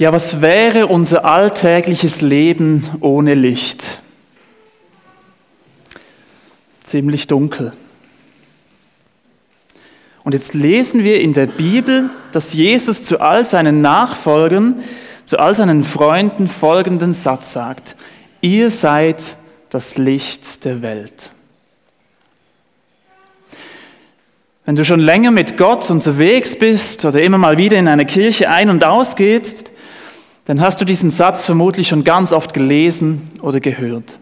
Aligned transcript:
Ja, 0.00 0.14
was 0.14 0.40
wäre 0.40 0.86
unser 0.86 1.26
alltägliches 1.26 2.22
Leben 2.22 2.88
ohne 3.02 3.34
Licht? 3.34 3.84
Ziemlich 6.82 7.26
dunkel. 7.26 7.74
Und 10.24 10.32
jetzt 10.32 10.54
lesen 10.54 11.04
wir 11.04 11.20
in 11.20 11.34
der 11.34 11.44
Bibel, 11.44 12.08
dass 12.32 12.54
Jesus 12.54 13.04
zu 13.04 13.20
all 13.20 13.44
seinen 13.44 13.82
Nachfolgern, 13.82 14.82
zu 15.26 15.38
all 15.38 15.54
seinen 15.54 15.84
Freunden 15.84 16.48
folgenden 16.48 17.12
Satz 17.12 17.52
sagt. 17.52 17.94
Ihr 18.40 18.70
seid 18.70 19.22
das 19.68 19.98
Licht 19.98 20.64
der 20.64 20.80
Welt. 20.80 21.30
Wenn 24.64 24.76
du 24.76 24.84
schon 24.86 25.00
länger 25.00 25.30
mit 25.30 25.58
Gott 25.58 25.90
unterwegs 25.90 26.58
bist 26.58 27.04
oder 27.04 27.20
immer 27.20 27.36
mal 27.36 27.58
wieder 27.58 27.76
in 27.76 27.86
eine 27.86 28.06
Kirche 28.06 28.48
ein- 28.48 28.70
und 28.70 28.82
ausgehst, 28.82 29.69
dann 30.50 30.60
hast 30.60 30.80
du 30.80 30.84
diesen 30.84 31.10
Satz 31.10 31.44
vermutlich 31.44 31.86
schon 31.86 32.02
ganz 32.02 32.32
oft 32.32 32.54
gelesen 32.54 33.30
oder 33.40 33.60
gehört. 33.60 34.18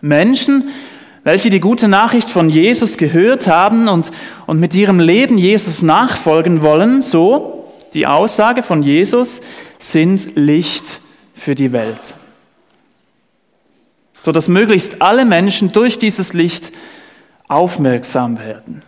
Menschen, 0.00 0.70
welche 1.22 1.50
die 1.50 1.60
gute 1.60 1.86
Nachricht 1.86 2.28
von 2.28 2.48
Jesus 2.48 2.96
gehört 2.96 3.46
haben 3.46 3.86
und, 3.86 4.10
und 4.48 4.58
mit 4.58 4.74
ihrem 4.74 4.98
Leben 4.98 5.38
Jesus 5.38 5.82
nachfolgen 5.82 6.62
wollen, 6.62 7.00
so 7.00 7.72
die 7.94 8.08
Aussage 8.08 8.64
von 8.64 8.82
Jesus, 8.82 9.40
sind 9.78 10.34
Licht 10.34 11.00
für 11.32 11.54
die 11.54 11.70
Welt. 11.70 12.16
So 14.24 14.32
dass 14.32 14.48
möglichst 14.48 15.00
alle 15.00 15.24
Menschen 15.24 15.70
durch 15.70 16.00
dieses 16.00 16.32
Licht 16.32 16.72
aufmerksam 17.46 18.40
werden. 18.40 18.82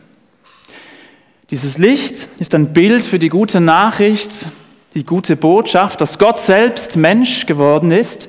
Dieses 1.51 1.79
Licht 1.79 2.27
ist 2.41 2.53
ein 2.57 2.73
Bild 2.73 3.03
für 3.03 3.21
die 3.21 3.29
gute 3.29 3.61
Nachricht, 3.61 4.49
die 4.95 5.05
gute 5.05 5.37
Botschaft, 5.37 6.01
dass 6.01 6.19
Gott 6.19 6.41
selbst 6.41 6.97
Mensch 6.97 7.47
geworden 7.47 7.91
ist, 7.91 8.29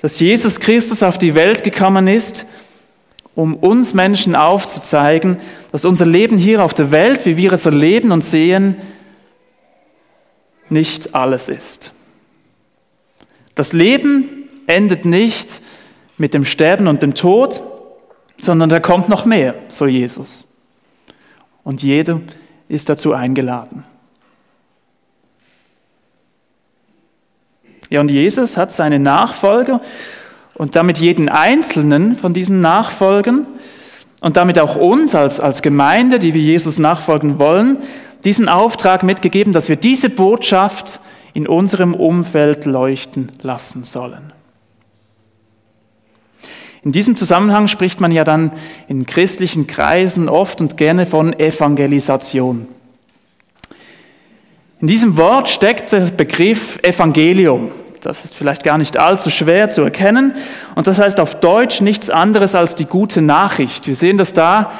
dass 0.00 0.18
Jesus 0.18 0.60
Christus 0.60 1.02
auf 1.02 1.18
die 1.18 1.34
Welt 1.34 1.62
gekommen 1.64 2.08
ist, 2.08 2.46
um 3.34 3.54
uns 3.54 3.94
Menschen 3.94 4.36
aufzuzeigen, 4.36 5.38
dass 5.70 5.84
unser 5.84 6.04
Leben 6.04 6.36
hier 6.36 6.62
auf 6.62 6.74
der 6.74 6.90
Welt, 6.90 7.24
wie 7.24 7.36
wir 7.36 7.52
es 7.52 7.64
erleben 7.64 8.12
und 8.12 8.22
sehen, 8.22 8.76
nicht 10.68 11.14
alles 11.14 11.48
ist. 11.48 11.92
Das 13.54 13.72
Leben 13.72 14.48
endet 14.66 15.04
nicht 15.04 15.60
mit 16.18 16.34
dem 16.34 16.44
Sterben 16.44 16.88
und 16.88 17.02
dem 17.02 17.14
Tod, 17.14 17.62
sondern 18.40 18.68
da 18.68 18.80
kommt 18.80 19.08
noch 19.08 19.24
mehr, 19.24 19.54
so 19.68 19.86
Jesus. 19.86 20.44
Und 21.64 21.82
jeder 21.82 22.20
ist 22.68 22.88
dazu 22.88 23.12
eingeladen. 23.12 23.84
Ja, 27.92 28.00
und 28.00 28.10
Jesus 28.10 28.56
hat 28.56 28.72
seine 28.72 28.98
Nachfolger 28.98 29.82
und 30.54 30.76
damit 30.76 30.96
jeden 30.96 31.28
einzelnen 31.28 32.16
von 32.16 32.32
diesen 32.32 32.62
Nachfolgern 32.62 33.46
und 34.22 34.38
damit 34.38 34.58
auch 34.58 34.76
uns 34.76 35.14
als, 35.14 35.40
als 35.40 35.60
Gemeinde, 35.60 36.18
die 36.18 36.32
wir 36.32 36.40
Jesus 36.40 36.78
nachfolgen 36.78 37.38
wollen, 37.38 37.76
diesen 38.24 38.48
Auftrag 38.48 39.02
mitgegeben, 39.02 39.52
dass 39.52 39.68
wir 39.68 39.76
diese 39.76 40.08
Botschaft 40.08 41.00
in 41.34 41.46
unserem 41.46 41.92
Umfeld 41.92 42.64
leuchten 42.64 43.30
lassen 43.42 43.84
sollen. 43.84 44.32
In 46.84 46.92
diesem 46.92 47.14
Zusammenhang 47.14 47.68
spricht 47.68 48.00
man 48.00 48.10
ja 48.10 48.24
dann 48.24 48.52
in 48.88 49.04
christlichen 49.04 49.66
Kreisen 49.66 50.30
oft 50.30 50.62
und 50.62 50.78
gerne 50.78 51.04
von 51.04 51.38
Evangelisation. 51.38 52.68
In 54.80 54.86
diesem 54.86 55.18
Wort 55.18 55.50
steckt 55.50 55.92
der 55.92 56.06
Begriff 56.06 56.78
Evangelium. 56.82 57.70
Das 58.02 58.24
ist 58.24 58.34
vielleicht 58.34 58.64
gar 58.64 58.78
nicht 58.78 58.98
allzu 58.98 59.30
schwer 59.30 59.70
zu 59.70 59.82
erkennen. 59.82 60.34
Und 60.74 60.88
das 60.88 60.98
heißt 60.98 61.20
auf 61.20 61.38
Deutsch 61.38 61.80
nichts 61.80 62.10
anderes 62.10 62.54
als 62.56 62.74
die 62.74 62.84
gute 62.84 63.22
Nachricht. 63.22 63.86
Wir 63.86 63.94
sehen 63.94 64.18
das 64.18 64.32
da. 64.34 64.72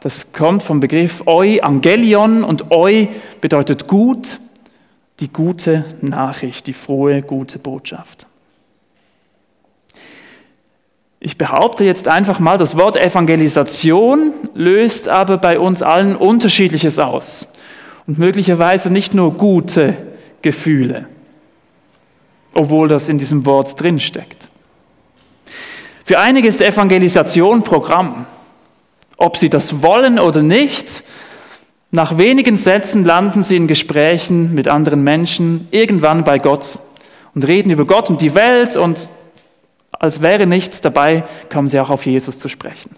Das 0.00 0.32
kommt 0.32 0.62
vom 0.62 0.80
Begriff 0.80 1.22
Euangelion 1.26 2.42
und 2.42 2.70
Eu 2.70 3.06
bedeutet 3.42 3.86
gut, 3.86 4.40
die 5.20 5.30
gute 5.30 5.84
Nachricht, 6.00 6.66
die 6.66 6.72
frohe, 6.72 7.20
gute 7.20 7.58
Botschaft. 7.58 8.26
Ich 11.22 11.36
behaupte 11.36 11.84
jetzt 11.84 12.08
einfach 12.08 12.38
mal, 12.38 12.56
das 12.56 12.78
Wort 12.78 12.96
Evangelisation 12.96 14.32
löst 14.54 15.06
aber 15.06 15.36
bei 15.36 15.58
uns 15.58 15.82
allen 15.82 16.16
Unterschiedliches 16.16 16.98
aus 16.98 17.46
und 18.06 18.18
möglicherweise 18.18 18.90
nicht 18.90 19.12
nur 19.12 19.34
gute 19.34 19.94
Gefühle, 20.40 21.04
obwohl 22.54 22.88
das 22.88 23.08
in 23.08 23.18
diesem 23.18 23.44
Wort 23.46 23.80
drinsteckt. 23.80 24.48
Für 26.04 26.18
einige 26.18 26.48
ist 26.48 26.60
Evangelisation 26.60 27.62
Programm. 27.62 28.26
Ob 29.16 29.36
sie 29.36 29.48
das 29.48 29.82
wollen 29.82 30.18
oder 30.18 30.42
nicht, 30.42 31.04
nach 31.92 32.18
wenigen 32.18 32.56
Sätzen 32.56 33.04
landen 33.04 33.42
sie 33.42 33.56
in 33.56 33.66
Gesprächen 33.66 34.54
mit 34.54 34.68
anderen 34.68 35.02
Menschen, 35.02 35.68
irgendwann 35.70 36.24
bei 36.24 36.38
Gott 36.38 36.78
und 37.34 37.46
reden 37.46 37.70
über 37.70 37.84
Gott 37.84 38.10
und 38.10 38.20
die 38.20 38.34
Welt 38.34 38.76
und 38.76 39.08
als 39.92 40.22
wäre 40.22 40.46
nichts 40.46 40.80
dabei, 40.80 41.24
kommen 41.52 41.68
sie 41.68 41.78
auch 41.78 41.90
auf 41.90 42.06
Jesus 42.06 42.38
zu 42.38 42.48
sprechen. 42.48 42.90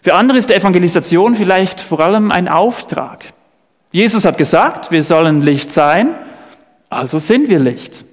Für 0.00 0.14
andere 0.14 0.38
ist 0.38 0.50
Evangelisation 0.50 1.34
vielleicht 1.34 1.80
vor 1.80 2.00
allem 2.00 2.30
ein 2.30 2.48
Auftrag. 2.48 3.24
Jesus 3.90 4.24
hat 4.24 4.38
gesagt, 4.38 4.90
wir 4.90 5.02
sollen 5.02 5.40
Licht 5.40 5.72
sein, 5.72 6.14
also 6.88 7.18
sind 7.18 7.48
wir 7.48 7.58
Licht. 7.58 8.04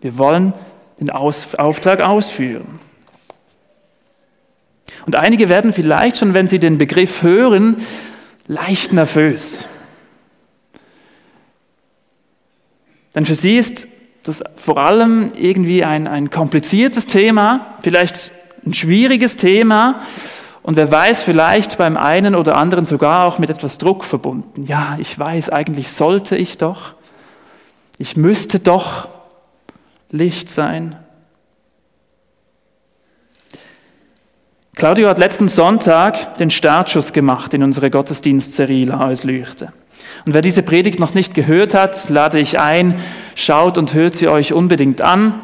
Wir 0.00 0.16
wollen 0.18 0.52
den 0.98 1.10
Aus 1.10 1.54
Auftrag 1.54 2.00
ausführen. 2.00 2.78
Und 5.06 5.16
einige 5.16 5.48
werden 5.48 5.72
vielleicht 5.72 6.18
schon, 6.18 6.34
wenn 6.34 6.46
sie 6.46 6.58
den 6.58 6.78
Begriff 6.78 7.22
hören, 7.22 7.76
leicht 8.46 8.92
nervös. 8.92 9.68
Denn 13.14 13.24
für 13.24 13.34
sie 13.34 13.56
ist 13.56 13.88
das 14.22 14.42
vor 14.54 14.78
allem 14.78 15.32
irgendwie 15.34 15.84
ein, 15.84 16.06
ein 16.06 16.30
kompliziertes 16.30 17.06
Thema, 17.06 17.74
vielleicht 17.82 18.32
ein 18.64 18.74
schwieriges 18.74 19.36
Thema, 19.36 20.02
und 20.62 20.76
wer 20.76 20.90
weiß, 20.90 21.22
vielleicht 21.22 21.78
beim 21.78 21.96
einen 21.96 22.34
oder 22.34 22.56
anderen 22.56 22.84
sogar 22.84 23.24
auch 23.24 23.38
mit 23.38 23.48
etwas 23.48 23.78
Druck 23.78 24.04
verbunden. 24.04 24.64
Ja, 24.66 24.96
ich 24.98 25.18
weiß, 25.18 25.48
eigentlich 25.48 25.88
sollte 25.90 26.36
ich 26.36 26.58
doch. 26.58 26.92
Ich 28.00 28.16
müsste 28.16 28.60
doch 28.60 29.08
Licht 30.10 30.48
sein. 30.48 30.96
Claudio 34.74 35.06
hat 35.06 35.18
letzten 35.18 35.48
Sonntag 35.48 36.38
den 36.38 36.50
Startschuss 36.50 37.12
gemacht 37.12 37.52
in 37.52 37.62
unsere 37.62 37.90
Gottesdienstserie 37.90 38.86
La 38.86 39.12
Lüchte. 39.22 39.74
Und 40.24 40.32
wer 40.32 40.40
diese 40.40 40.62
Predigt 40.62 40.98
noch 40.98 41.12
nicht 41.12 41.34
gehört 41.34 41.74
hat, 41.74 42.08
lade 42.08 42.40
ich 42.40 42.58
ein, 42.58 42.98
schaut 43.34 43.76
und 43.76 43.92
hört 43.92 44.14
sie 44.14 44.28
euch 44.28 44.54
unbedingt 44.54 45.02
an. 45.02 45.38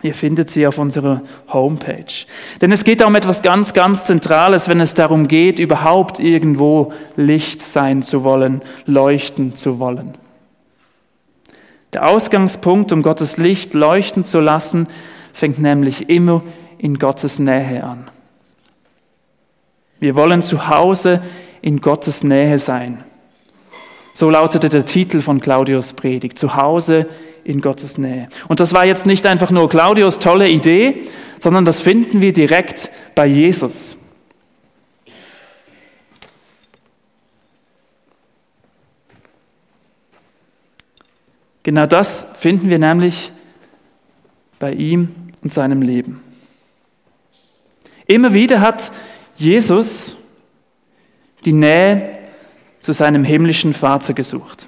Ihr 0.00 0.14
findet 0.14 0.48
sie 0.48 0.66
auf 0.66 0.78
unserer 0.78 1.20
Homepage. 1.52 2.24
Denn 2.62 2.72
es 2.72 2.84
geht 2.84 3.02
da 3.02 3.06
um 3.06 3.16
etwas 3.16 3.42
ganz, 3.42 3.74
ganz 3.74 4.04
Zentrales, 4.04 4.66
wenn 4.66 4.80
es 4.80 4.94
darum 4.94 5.28
geht, 5.28 5.58
überhaupt 5.58 6.20
irgendwo 6.20 6.90
Licht 7.16 7.60
sein 7.60 8.00
zu 8.02 8.24
wollen, 8.24 8.62
leuchten 8.86 9.54
zu 9.54 9.78
wollen. 9.78 10.16
Der 11.92 12.08
Ausgangspunkt, 12.08 12.92
um 12.92 13.02
Gottes 13.02 13.38
Licht 13.38 13.74
leuchten 13.74 14.24
zu 14.24 14.40
lassen, 14.40 14.86
fängt 15.32 15.58
nämlich 15.58 16.10
immer 16.10 16.42
in 16.76 16.98
Gottes 16.98 17.38
Nähe 17.38 17.82
an. 17.82 18.08
Wir 20.00 20.14
wollen 20.14 20.42
zu 20.42 20.68
Hause 20.68 21.22
in 21.60 21.80
Gottes 21.80 22.22
Nähe 22.22 22.58
sein. 22.58 23.02
So 24.14 24.30
lautete 24.30 24.68
der 24.68 24.84
Titel 24.84 25.20
von 25.20 25.40
Claudius 25.40 25.92
Predigt. 25.92 26.38
Zu 26.38 26.56
Hause 26.56 27.06
in 27.44 27.60
Gottes 27.60 27.98
Nähe. 27.98 28.28
Und 28.48 28.60
das 28.60 28.72
war 28.72 28.84
jetzt 28.84 29.06
nicht 29.06 29.26
einfach 29.26 29.50
nur 29.50 29.68
Claudius 29.68 30.18
tolle 30.18 30.48
Idee, 30.48 31.02
sondern 31.38 31.64
das 31.64 31.80
finden 31.80 32.20
wir 32.20 32.32
direkt 32.32 32.90
bei 33.14 33.26
Jesus. 33.26 33.96
Genau 41.68 41.84
das 41.84 42.26
finden 42.32 42.70
wir 42.70 42.78
nämlich 42.78 43.30
bei 44.58 44.72
ihm 44.72 45.10
und 45.42 45.52
seinem 45.52 45.82
Leben. 45.82 46.18
Immer 48.06 48.32
wieder 48.32 48.62
hat 48.62 48.90
Jesus 49.36 50.16
die 51.44 51.52
Nähe 51.52 52.20
zu 52.80 52.94
seinem 52.94 53.22
himmlischen 53.22 53.74
Vater 53.74 54.14
gesucht. 54.14 54.66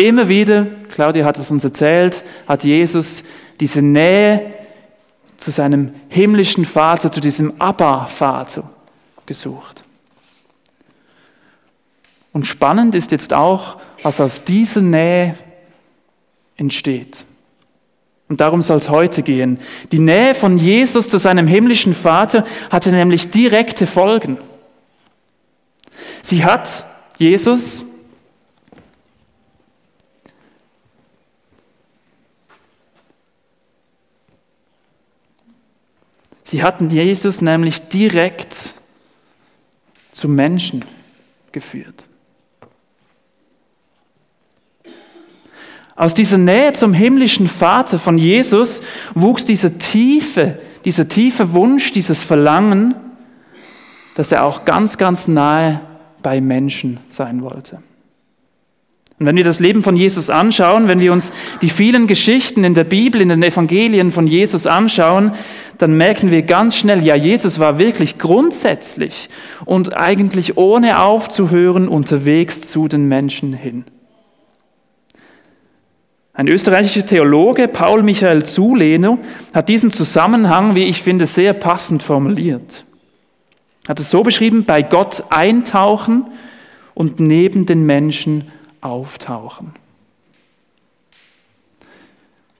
immer 0.00 0.28
wieder, 0.28 0.66
Claudia 0.90 1.24
hat 1.24 1.38
es 1.38 1.50
uns 1.50 1.62
erzählt, 1.62 2.24
hat 2.48 2.64
Jesus 2.64 3.22
diese 3.60 3.82
Nähe 3.82 4.52
zu 5.36 5.50
seinem 5.50 5.94
himmlischen 6.08 6.64
Vater, 6.64 7.12
zu 7.12 7.20
diesem 7.20 7.60
Abba-Vater 7.60 8.68
gesucht. 9.26 9.84
Und 12.32 12.46
spannend 12.46 12.94
ist 12.94 13.12
jetzt 13.12 13.32
auch, 13.32 13.76
was 14.02 14.20
aus 14.20 14.44
dieser 14.44 14.82
Nähe 14.82 15.36
entsteht. 16.56 17.24
Und 18.28 18.40
darum 18.40 18.62
soll 18.62 18.76
es 18.76 18.88
heute 18.88 19.22
gehen. 19.22 19.58
Die 19.90 19.98
Nähe 19.98 20.34
von 20.34 20.56
Jesus 20.56 21.08
zu 21.08 21.18
seinem 21.18 21.48
himmlischen 21.48 21.94
Vater 21.94 22.44
hatte 22.70 22.92
nämlich 22.92 23.30
direkte 23.30 23.86
Folgen. 23.86 24.38
Sie 26.22 26.44
hat 26.44 26.86
Jesus 27.18 27.84
Sie 36.50 36.64
hatten 36.64 36.90
Jesus 36.90 37.42
nämlich 37.42 37.80
direkt 37.80 38.74
zum 40.10 40.34
Menschen 40.34 40.84
geführt. 41.52 42.06
Aus 45.94 46.12
dieser 46.12 46.38
Nähe 46.38 46.72
zum 46.72 46.92
himmlischen 46.92 47.46
Vater 47.46 48.00
von 48.00 48.18
Jesus 48.18 48.82
wuchs 49.14 49.44
dieser 49.44 49.78
tiefe, 49.78 50.58
dieser 50.84 51.06
tiefe 51.06 51.52
Wunsch, 51.52 51.92
dieses 51.92 52.20
Verlangen, 52.20 52.96
dass 54.16 54.32
er 54.32 54.44
auch 54.44 54.64
ganz, 54.64 54.98
ganz 54.98 55.28
nahe 55.28 55.80
bei 56.20 56.40
Menschen 56.40 56.98
sein 57.10 57.42
wollte. 57.42 57.80
Und 59.20 59.26
wenn 59.26 59.36
wir 59.36 59.44
das 59.44 59.60
Leben 59.60 59.82
von 59.82 59.94
Jesus 59.94 60.30
anschauen, 60.30 60.88
wenn 60.88 60.98
wir 60.98 61.12
uns 61.12 61.30
die 61.60 61.68
vielen 61.68 62.08
Geschichten 62.08 62.64
in 62.64 62.74
der 62.74 62.84
Bibel, 62.84 63.20
in 63.20 63.28
den 63.28 63.42
Evangelien 63.42 64.10
von 64.10 64.26
Jesus 64.26 64.66
anschauen, 64.66 65.32
dann 65.80 65.96
merken 65.96 66.30
wir 66.30 66.42
ganz 66.42 66.76
schnell, 66.76 67.02
ja, 67.02 67.16
Jesus 67.16 67.58
war 67.58 67.78
wirklich 67.78 68.18
grundsätzlich 68.18 69.30
und 69.64 69.96
eigentlich 69.96 70.58
ohne 70.58 71.00
aufzuhören 71.00 71.88
unterwegs 71.88 72.60
zu 72.68 72.86
den 72.86 73.08
Menschen 73.08 73.54
hin. 73.54 73.86
Ein 76.34 76.48
österreichischer 76.48 77.06
Theologe, 77.06 77.66
Paul 77.66 78.02
Michael 78.02 78.44
Zulehner, 78.44 79.16
hat 79.54 79.70
diesen 79.70 79.90
Zusammenhang, 79.90 80.74
wie 80.74 80.84
ich 80.84 81.02
finde, 81.02 81.24
sehr 81.24 81.54
passend 81.54 82.02
formuliert. 82.02 82.84
Er 83.86 83.90
hat 83.90 84.00
es 84.00 84.10
so 84.10 84.22
beschrieben, 84.22 84.66
bei 84.66 84.82
Gott 84.82 85.24
eintauchen 85.30 86.26
und 86.92 87.20
neben 87.20 87.64
den 87.64 87.86
Menschen 87.86 88.50
auftauchen. 88.82 89.72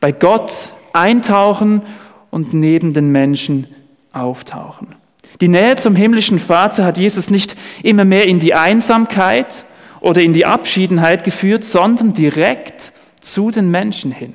Bei 0.01 0.11
Gott 0.11 0.55
eintauchen 0.95 1.83
und 2.31 2.55
neben 2.55 2.93
den 2.93 3.11
Menschen 3.13 3.67
auftauchen. 4.13 4.95
Die 5.41 5.49
Nähe 5.49 5.77
zum 5.77 5.97
himmlischen 5.97 6.39
Vater 6.39 6.85
hat 6.85 6.99
Jesus 6.99 7.31
nicht 7.31 7.57
immer 7.83 8.05
mehr 8.05 8.27
in 8.27 8.41
die 8.41 8.55
Einsamkeit 8.55 9.65
oder 10.01 10.23
in 10.23 10.33
die 10.33 10.47
Abschiedenheit 10.47 11.25
geführt, 11.25 11.65
sondern 11.65 12.13
direkt 12.13 12.93
zu 13.21 13.51
den 13.51 13.71
Menschen 13.71 14.13
hin. 14.13 14.35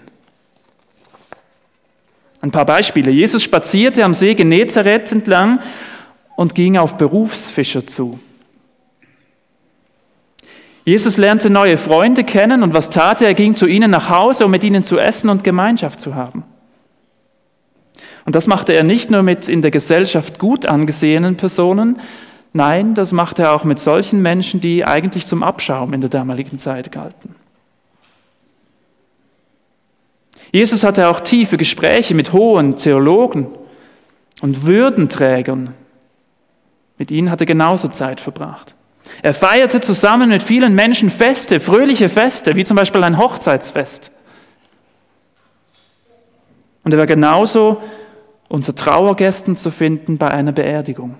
Ein 2.41 2.51
paar 2.51 2.65
Beispiele. 2.65 3.11
Jesus 3.11 3.43
spazierte 3.43 4.03
am 4.03 4.13
See 4.13 4.35
Genezareth 4.35 5.11
entlang 5.11 5.59
und 6.35 6.53
ging 6.53 6.77
auf 6.77 6.97
Berufsfischer 6.97 7.87
zu. 7.87 8.19
Jesus 10.83 11.17
lernte 11.17 11.49
neue 11.49 11.77
Freunde 11.77 12.23
kennen 12.23 12.61
und 12.61 12.73
was 12.73 12.91
tat 12.91 13.21
er? 13.21 13.29
Er 13.29 13.33
ging 13.33 13.55
zu 13.55 13.65
ihnen 13.65 13.89
nach 13.89 14.09
Hause, 14.09 14.45
um 14.45 14.51
mit 14.51 14.63
ihnen 14.63 14.83
zu 14.83 14.99
essen 14.99 15.29
und 15.29 15.43
Gemeinschaft 15.43 15.99
zu 15.99 16.13
haben. 16.13 16.43
Und 18.25 18.35
das 18.35 18.47
machte 18.47 18.73
er 18.73 18.83
nicht 18.83 19.11
nur 19.11 19.21
mit 19.23 19.47
in 19.47 19.61
der 19.61 19.71
Gesellschaft 19.71 20.39
gut 20.39 20.65
angesehenen 20.65 21.37
Personen, 21.37 21.99
nein, 22.53 22.95
das 22.95 23.11
machte 23.11 23.43
er 23.43 23.53
auch 23.53 23.63
mit 23.63 23.79
solchen 23.79 24.21
Menschen, 24.21 24.59
die 24.59 24.83
eigentlich 24.83 25.27
zum 25.27 25.43
Abschaum 25.43 25.93
in 25.93 26.01
der 26.01 26.09
damaligen 26.09 26.57
Zeit 26.57 26.91
galten. 26.91 27.35
Jesus 30.51 30.83
hatte 30.83 31.09
auch 31.09 31.19
tiefe 31.19 31.57
Gespräche 31.57 32.15
mit 32.15 32.33
hohen 32.33 32.77
Theologen 32.77 33.47
und 34.41 34.65
Würdenträgern. 34.65 35.73
Mit 36.97 37.11
ihnen 37.11 37.29
hat 37.29 37.41
er 37.41 37.45
genauso 37.45 37.89
Zeit 37.89 38.21
verbracht. 38.21 38.73
Er 39.21 39.33
feierte 39.33 39.81
zusammen 39.81 40.29
mit 40.29 40.41
vielen 40.41 40.73
Menschen 40.73 41.09
Feste, 41.09 41.59
fröhliche 41.59 42.09
Feste, 42.09 42.55
wie 42.55 42.63
zum 42.63 42.77
Beispiel 42.77 43.03
ein 43.03 43.17
Hochzeitsfest. 43.17 44.11
Und 46.83 46.93
er 46.93 46.99
war 46.99 47.05
genauso 47.05 47.81
unter 48.47 48.75
Trauergästen 48.75 49.55
zu 49.55 49.71
finden 49.71 50.17
bei 50.17 50.29
einer 50.29 50.51
Beerdigung. 50.51 51.15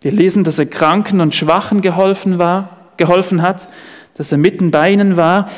Wir 0.00 0.12
lesen, 0.12 0.44
dass 0.44 0.58
er 0.58 0.66
Kranken 0.66 1.20
und 1.20 1.34
Schwachen 1.34 1.82
geholfen, 1.82 2.38
war, 2.38 2.76
geholfen 2.96 3.42
hat, 3.42 3.68
dass 4.16 4.30
er 4.30 4.38
mitten 4.38 4.70
bei 4.70 4.92
ihnen 4.92 5.16
war. 5.16 5.50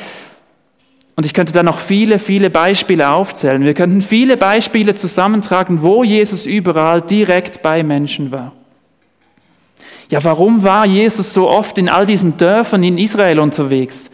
Und 1.15 1.25
ich 1.25 1.33
könnte 1.33 1.53
da 1.53 1.63
noch 1.63 1.79
viele, 1.79 2.17
viele 2.17 2.49
Beispiele 2.49 3.09
aufzählen. 3.09 3.63
Wir 3.63 3.73
könnten 3.73 4.01
viele 4.01 4.37
Beispiele 4.37 4.95
zusammentragen, 4.95 5.81
wo 5.81 6.03
Jesus 6.03 6.45
überall 6.45 7.01
direkt 7.01 7.61
bei 7.61 7.83
Menschen 7.83 8.31
war. 8.31 8.53
Ja, 10.09 10.23
warum 10.23 10.63
war 10.63 10.85
Jesus 10.85 11.33
so 11.33 11.49
oft 11.49 11.77
in 11.77 11.87
all 11.87 12.05
diesen 12.05 12.37
Dörfern 12.37 12.83
in 12.83 12.97
Israel 12.97 13.39
unterwegs? 13.39 14.09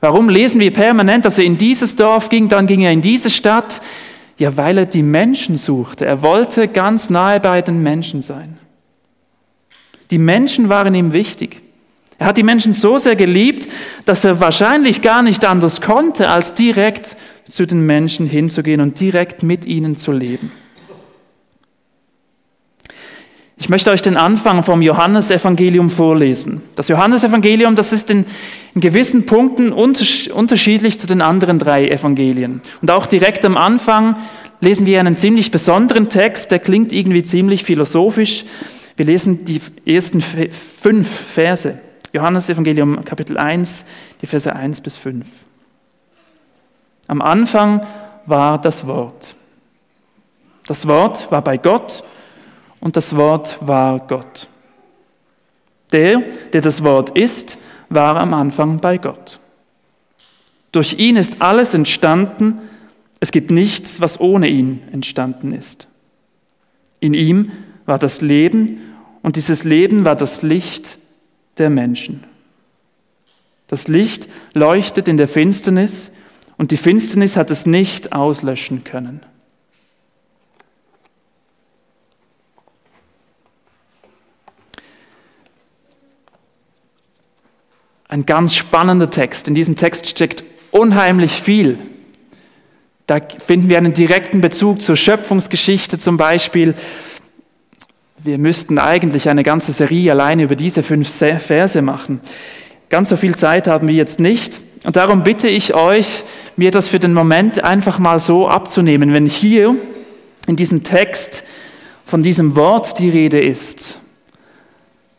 Warum 0.00 0.28
lesen 0.28 0.60
wir 0.60 0.72
permanent, 0.72 1.24
dass 1.24 1.38
er 1.38 1.44
in 1.44 1.58
dieses 1.58 1.94
Dorf 1.96 2.30
ging, 2.30 2.48
dann 2.48 2.66
ging 2.66 2.80
er 2.80 2.92
in 2.92 3.02
diese 3.02 3.30
Stadt? 3.30 3.80
Ja, 4.38 4.56
weil 4.56 4.78
er 4.78 4.86
die 4.86 5.02
Menschen 5.02 5.56
suchte. 5.56 6.06
Er 6.06 6.22
wollte 6.22 6.68
ganz 6.68 7.10
nahe 7.10 7.40
bei 7.40 7.60
den 7.60 7.82
Menschen 7.82 8.22
sein. 8.22 8.58
Die 10.10 10.18
Menschen 10.18 10.68
waren 10.70 10.94
ihm 10.94 11.12
wichtig. 11.12 11.62
Er 12.18 12.26
hat 12.26 12.36
die 12.36 12.42
Menschen 12.42 12.72
so 12.72 12.98
sehr 12.98 13.16
geliebt, 13.16 13.68
dass 14.04 14.24
er 14.24 14.40
wahrscheinlich 14.40 15.02
gar 15.02 15.22
nicht 15.22 15.44
anders 15.44 15.80
konnte, 15.80 16.28
als 16.28 16.54
direkt 16.54 17.16
zu 17.44 17.66
den 17.66 17.86
Menschen 17.86 18.26
hinzugehen 18.26 18.80
und 18.80 18.98
direkt 19.00 19.42
mit 19.42 19.64
ihnen 19.64 19.96
zu 19.96 20.12
leben. 20.12 20.50
Ich 23.60 23.68
möchte 23.68 23.90
euch 23.90 24.00
den 24.00 24.16
Anfang 24.16 24.62
vom 24.62 24.80
Johannesevangelium 24.80 25.90
vorlesen. 25.90 26.62
Das 26.76 26.88
Johannesevangelium, 26.88 27.76
das 27.76 27.92
ist 27.92 28.10
in, 28.10 28.24
in 28.74 28.80
gewissen 28.80 29.26
Punkten 29.26 29.70
unterschiedlich 29.70 30.98
zu 30.98 31.06
den 31.06 31.20
anderen 31.20 31.58
drei 31.58 31.86
Evangelien. 31.86 32.62
Und 32.80 32.90
auch 32.90 33.06
direkt 33.06 33.44
am 33.44 33.58
Anfang 33.58 34.16
lesen 34.62 34.86
wir 34.86 34.98
einen 34.98 35.14
ziemlich 35.14 35.50
besonderen 35.50 36.08
Text, 36.08 36.50
der 36.50 36.58
klingt 36.58 36.90
irgendwie 36.90 37.22
ziemlich 37.22 37.62
philosophisch. 37.64 38.46
Wir 38.96 39.04
lesen 39.04 39.44
die 39.44 39.60
ersten 39.84 40.22
fünf 40.22 41.08
Verse. 41.08 41.78
Johannesevangelium 42.14 43.04
Kapitel 43.04 43.36
1, 43.36 43.84
die 44.22 44.26
Verse 44.26 44.56
1 44.56 44.80
bis 44.80 44.96
5. 44.96 45.26
Am 47.08 47.20
Anfang 47.20 47.86
war 48.24 48.58
das 48.58 48.86
Wort. 48.86 49.36
Das 50.66 50.86
Wort 50.88 51.30
war 51.30 51.42
bei 51.42 51.58
Gott 51.58 52.02
und 52.80 52.96
das 52.96 53.16
Wort 53.16 53.58
war 53.60 54.00
Gott. 54.06 54.48
Der, 55.92 56.22
der 56.52 56.60
das 56.60 56.82
Wort 56.84 57.18
ist, 57.18 57.58
war 57.88 58.16
am 58.16 58.34
Anfang 58.34 58.80
bei 58.80 58.98
Gott. 58.98 59.40
Durch 60.72 60.94
ihn 60.98 61.16
ist 61.16 61.42
alles 61.42 61.74
entstanden, 61.74 62.60
es 63.18 63.32
gibt 63.32 63.50
nichts, 63.50 64.00
was 64.00 64.20
ohne 64.20 64.48
ihn 64.48 64.82
entstanden 64.92 65.52
ist. 65.52 65.88
In 67.00 67.12
ihm 67.12 67.52
war 67.86 67.98
das 67.98 68.20
Leben 68.20 68.80
und 69.22 69.36
dieses 69.36 69.64
Leben 69.64 70.04
war 70.04 70.16
das 70.16 70.42
Licht 70.42 70.98
der 71.58 71.70
Menschen. 71.70 72.24
Das 73.66 73.88
Licht 73.88 74.28
leuchtet 74.54 75.08
in 75.08 75.16
der 75.16 75.28
Finsternis 75.28 76.12
und 76.56 76.70
die 76.70 76.76
Finsternis 76.76 77.36
hat 77.36 77.50
es 77.50 77.66
nicht 77.66 78.12
auslöschen 78.12 78.84
können. 78.84 79.20
Ein 88.10 88.26
ganz 88.26 88.56
spannender 88.56 89.08
Text. 89.08 89.46
In 89.46 89.54
diesem 89.54 89.76
Text 89.76 90.08
steckt 90.08 90.42
unheimlich 90.72 91.30
viel. 91.30 91.78
Da 93.06 93.20
finden 93.38 93.68
wir 93.68 93.78
einen 93.78 93.92
direkten 93.92 94.40
Bezug 94.40 94.82
zur 94.82 94.96
Schöpfungsgeschichte 94.96 95.96
zum 95.96 96.16
Beispiel. 96.16 96.74
Wir 98.18 98.36
müssten 98.38 98.80
eigentlich 98.80 99.28
eine 99.28 99.44
ganze 99.44 99.70
Serie 99.70 100.10
alleine 100.10 100.42
über 100.42 100.56
diese 100.56 100.82
fünf 100.82 101.08
Verse 101.08 101.80
machen. 101.82 102.20
Ganz 102.88 103.10
so 103.10 103.16
viel 103.16 103.36
Zeit 103.36 103.68
haben 103.68 103.86
wir 103.86 103.94
jetzt 103.94 104.18
nicht. 104.18 104.60
Und 104.82 104.96
darum 104.96 105.22
bitte 105.22 105.46
ich 105.46 105.74
euch, 105.74 106.24
mir 106.56 106.72
das 106.72 106.88
für 106.88 106.98
den 106.98 107.14
Moment 107.14 107.62
einfach 107.62 108.00
mal 108.00 108.18
so 108.18 108.48
abzunehmen. 108.48 109.12
Wenn 109.12 109.26
hier 109.26 109.76
in 110.48 110.56
diesem 110.56 110.82
Text 110.82 111.44
von 112.04 112.24
diesem 112.24 112.56
Wort 112.56 112.98
die 112.98 113.10
Rede 113.10 113.40
ist, 113.40 113.99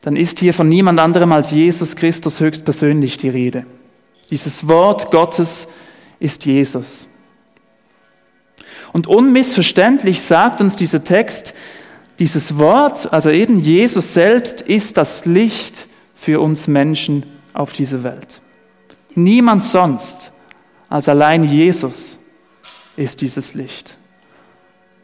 dann 0.01 0.15
ist 0.15 0.39
hier 0.39 0.53
von 0.53 0.67
niemand 0.67 1.00
anderem 1.00 1.31
als 1.31 1.51
Jesus 1.51 1.96
Christus 1.96 2.39
höchstpersönlich 2.39 3.17
die 3.17 3.29
Rede. 3.29 3.65
Dieses 4.29 4.67
Wort 4.67 5.12
Gottes 5.12 5.67
ist 6.20 6.46
Jesus. 6.46 7.08
Und 8.93 9.08
unmissverständlich 9.08 10.22
sagt 10.22 10.60
uns 10.60 10.75
dieser 10.75 11.03
Text, 11.03 11.53
dieses 12.20 12.58
Wort, 12.58 13.12
also 13.13 13.29
eben 13.29 13.60
Jesus 13.60 14.13
selbst, 14.13 14.62
ist 14.62 14.98
das 14.98 15.25
Licht 15.25 15.88
für 16.13 16.39
uns 16.39 16.67
Menschen 16.67 17.25
auf 17.53 17.74
dieser 17.74 18.03
Welt. 18.03 18.41
Niemand 19.15 19.63
sonst 19.63 20.31
als 20.89 21.08
allein 21.10 21.43
Jesus 21.43 22.20
ist 22.96 23.22
dieses 23.22 23.53
Licht. 23.53 23.98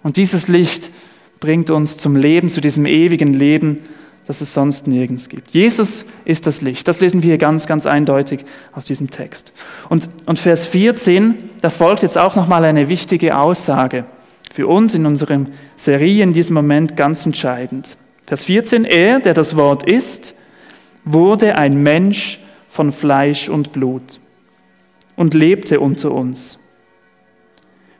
Und 0.03 0.17
dieses 0.17 0.47
Licht 0.47 0.91
bringt 1.39 1.69
uns 1.69 1.97
zum 1.97 2.15
Leben, 2.15 2.49
zu 2.49 2.61
diesem 2.61 2.85
ewigen 2.85 3.33
Leben, 3.33 3.79
das 4.27 4.41
es 4.41 4.53
sonst 4.53 4.87
nirgends 4.87 5.29
gibt. 5.29 5.51
Jesus 5.51 6.05
ist 6.25 6.45
das 6.45 6.61
Licht. 6.61 6.87
Das 6.87 6.99
lesen 6.99 7.23
wir 7.23 7.29
hier 7.29 7.37
ganz, 7.37 7.65
ganz 7.65 7.85
eindeutig 7.85 8.41
aus 8.73 8.83
diesem 8.83 9.09
Text. 9.09 9.53
Und, 9.87 10.09
und 10.25 10.37
Vers 10.37 10.65
14, 10.65 11.35
da 11.61 11.69
folgt 11.69 12.03
jetzt 12.03 12.17
auch 12.17 12.35
nochmal 12.35 12.65
eine 12.65 12.89
wichtige 12.89 13.37
Aussage. 13.37 14.03
Für 14.53 14.67
uns 14.67 14.93
in 14.93 15.05
unserem 15.05 15.47
Serie 15.77 16.23
in 16.23 16.33
diesem 16.33 16.55
Moment 16.55 16.97
ganz 16.97 17.25
entscheidend. 17.25 17.95
Vers 18.25 18.43
14, 18.43 18.83
er, 18.83 19.21
der 19.21 19.33
das 19.33 19.55
Wort 19.55 19.89
ist, 19.89 20.33
wurde 21.05 21.57
ein 21.57 21.81
Mensch 21.81 22.39
von 22.67 22.91
Fleisch 22.91 23.47
und 23.47 23.71
Blut 23.71 24.19
und 25.15 25.33
lebte 25.33 25.79
unter 25.79 26.11
uns. 26.11 26.59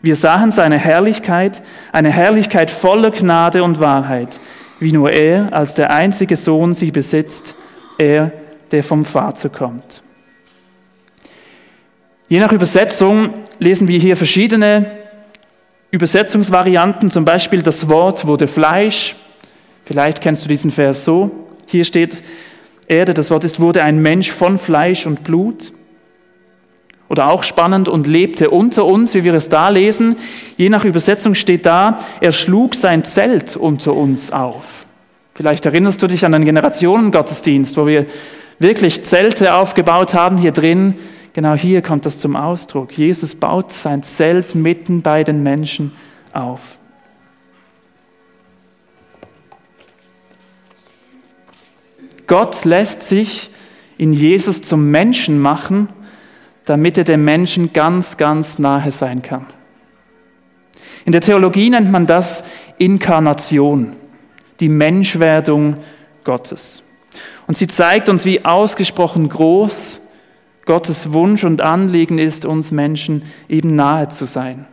Wir 0.01 0.17
sahen 0.17 0.51
seine 0.51 0.77
Herrlichkeit, 0.77 1.63
eine 1.93 2.11
Herrlichkeit 2.11 2.69
voller 2.69 3.11
Gnade 3.11 3.63
und 3.63 3.79
Wahrheit, 3.79 4.39
wie 4.79 4.91
nur 4.91 5.11
er 5.11 5.53
als 5.53 5.73
der 5.73 5.91
einzige 5.91 6.35
Sohn 6.35 6.73
sie 6.73 6.91
besitzt, 6.91 7.55
er, 7.97 8.31
der 8.71 8.83
vom 8.83 9.05
Vater 9.05 9.49
kommt. 9.49 10.01
Je 12.29 12.39
nach 12.39 12.51
Übersetzung 12.51 13.29
lesen 13.59 13.87
wir 13.87 13.99
hier 13.99 14.17
verschiedene 14.17 14.85
Übersetzungsvarianten, 15.91 17.09
zum 17.11 17.23
Beispiel 17.23 17.61
das 17.61 17.87
Wort 17.87 18.27
wurde 18.27 18.47
Fleisch. 18.47 19.15
Vielleicht 19.85 20.19
kennst 20.19 20.43
du 20.43 20.49
diesen 20.49 20.69
Vers 20.69 21.05
so. 21.05 21.31
Hier 21.65 21.85
steht 21.85 22.21
Erde, 22.87 23.13
das 23.13 23.29
Wort 23.31 23.45
ist, 23.45 23.59
wurde 23.59 23.83
ein 23.83 24.01
Mensch 24.01 24.31
von 24.31 24.57
Fleisch 24.57 25.05
und 25.05 25.23
Blut. 25.23 25.71
Oder 27.09 27.29
auch 27.29 27.43
spannend 27.43 27.87
und 27.87 28.05
lebte 28.05 28.49
unter 28.49 28.85
uns, 28.85 29.13
wie 29.13 29.23
wir 29.23 29.33
es 29.33 29.49
da 29.49 29.69
lesen. 29.69 30.17
Je 30.57 30.69
nach 30.69 30.83
Übersetzung 30.83 31.35
steht 31.35 31.65
da, 31.65 31.99
er 32.19 32.31
schlug 32.31 32.75
sein 32.75 33.03
Zelt 33.05 33.55
unter 33.55 33.93
uns 33.93 34.31
auf. 34.31 34.85
Vielleicht 35.33 35.65
erinnerst 35.65 36.01
du 36.01 36.07
dich 36.07 36.25
an 36.25 36.33
den 36.33 36.45
Generationengottesdienst, 36.45 37.77
wo 37.77 37.85
wir 37.85 38.07
wirklich 38.59 39.03
Zelte 39.03 39.53
aufgebaut 39.53 40.13
haben 40.13 40.37
hier 40.37 40.51
drin. 40.51 40.95
Genau 41.33 41.53
hier 41.53 41.81
kommt 41.81 42.05
das 42.05 42.17
zum 42.17 42.35
Ausdruck. 42.35 42.97
Jesus 42.97 43.35
baut 43.35 43.71
sein 43.71 44.03
Zelt 44.03 44.55
mitten 44.55 45.01
bei 45.01 45.23
den 45.23 45.43
Menschen 45.43 45.91
auf. 46.33 46.77
Gott 52.25 52.65
lässt 52.65 53.01
sich 53.01 53.51
in 53.97 54.11
Jesus 54.11 54.61
zum 54.61 54.91
Menschen 54.91 55.39
machen 55.39 55.89
damit 56.67 56.97
er 56.97 57.05
dem 57.05 57.23
Menschen 57.23 57.71
ganz, 57.71 58.17
ganz 58.17 58.59
nahe 58.59 58.91
sein 58.91 59.21
kann. 59.21 59.45
In 61.05 61.13
der 61.13 61.21
Theologie 61.21 61.69
nennt 61.69 61.89
man 61.89 62.05
das 62.05 62.43
Inkarnation, 62.77 63.93
die 64.59 64.67
Menschwerdung 64.67 65.77
Gottes. 66.25 66.83
Und 67.47 67.55
sie 67.55 67.67
zeigt 67.67 68.09
uns, 68.09 68.25
wie 68.25 68.43
ausgesprochen 68.43 69.29
groß 69.29 70.01
Gottes 70.65 71.13
Wunsch 71.13 71.45
und 71.45 71.61
Anliegen 71.61 72.19
ist, 72.19 72.43
uns 72.43 72.71
Menschen 72.71 73.23
eben 73.47 73.73
nahe 73.77 74.09
zu 74.09 74.25
sein. 74.25 74.65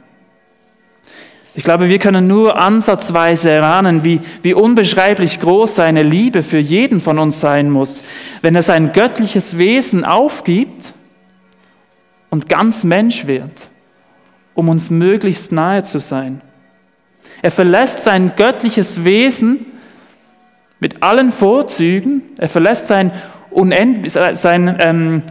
Ich 1.54 1.62
glaube, 1.62 1.88
wir 1.88 2.00
können 2.00 2.26
nur 2.26 2.58
ansatzweise 2.58 3.50
erahnen, 3.50 4.02
wie, 4.02 4.20
wie 4.42 4.54
unbeschreiblich 4.54 5.38
groß 5.38 5.76
seine 5.76 6.02
Liebe 6.02 6.42
für 6.42 6.58
jeden 6.58 6.98
von 6.98 7.20
uns 7.20 7.38
sein 7.38 7.70
muss, 7.70 8.02
wenn 8.42 8.56
er 8.56 8.62
sein 8.62 8.92
göttliches 8.92 9.56
Wesen 9.56 10.04
aufgibt 10.04 10.92
und 12.34 12.48
ganz 12.48 12.82
Mensch 12.82 13.28
wird, 13.28 13.68
um 14.54 14.68
uns 14.68 14.90
möglichst 14.90 15.52
nahe 15.52 15.84
zu 15.84 16.00
sein. 16.00 16.40
Er 17.42 17.52
verlässt 17.52 18.00
sein 18.00 18.32
göttliches 18.36 19.04
Wesen 19.04 19.66
mit 20.80 21.00
allen 21.04 21.30
Vorzügen, 21.30 22.22
er 22.36 22.48
verlässt 22.48 22.88
sein, 22.88 23.12
unend, 23.52 24.10
sein, 24.10 24.76
ähm, 24.80 25.22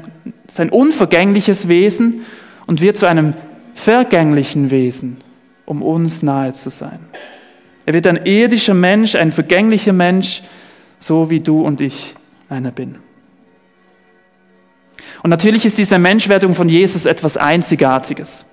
sein 0.47 0.69
unvergängliches 0.69 1.67
Wesen 1.67 2.21
und 2.67 2.79
wird 2.79 2.95
zu 2.95 3.05
einem 3.05 3.33
vergänglichen 3.73 4.71
Wesen, 4.71 5.17
um 5.65 5.81
uns 5.81 6.23
nahe 6.23 6.53
zu 6.53 6.69
sein. 6.69 6.99
Er 7.85 7.95
wird 7.95 8.07
ein 8.07 8.25
irdischer 8.25 8.75
Mensch, 8.75 9.15
ein 9.15 9.33
vergänglicher 9.33 9.91
Mensch, 9.91 10.41
so 10.99 11.29
wie 11.29 11.41
du 11.41 11.65
und 11.65 11.81
ich 11.81 12.15
einer 12.47 12.71
bin. 12.71 12.95
Und 15.23 15.29
natürlich 15.29 15.65
ist 15.65 15.77
diese 15.77 15.97
Menschwerdung 15.97 16.53
von 16.53 16.69
Jesus 16.69 17.05
etwas 17.05 17.37
Einzigartiges. 17.37 18.45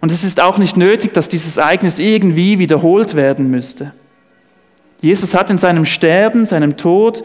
Und 0.00 0.10
es 0.10 0.24
ist 0.24 0.40
auch 0.40 0.58
nicht 0.58 0.76
nötig, 0.76 1.12
dass 1.12 1.28
dieses 1.28 1.58
Ereignis 1.58 1.98
irgendwie 1.98 2.58
wiederholt 2.58 3.14
werden 3.14 3.50
müsste. 3.50 3.92
Jesus 5.00 5.34
hat 5.34 5.50
in 5.50 5.58
seinem 5.58 5.84
Sterben, 5.84 6.46
seinem 6.46 6.76
Tod 6.76 7.22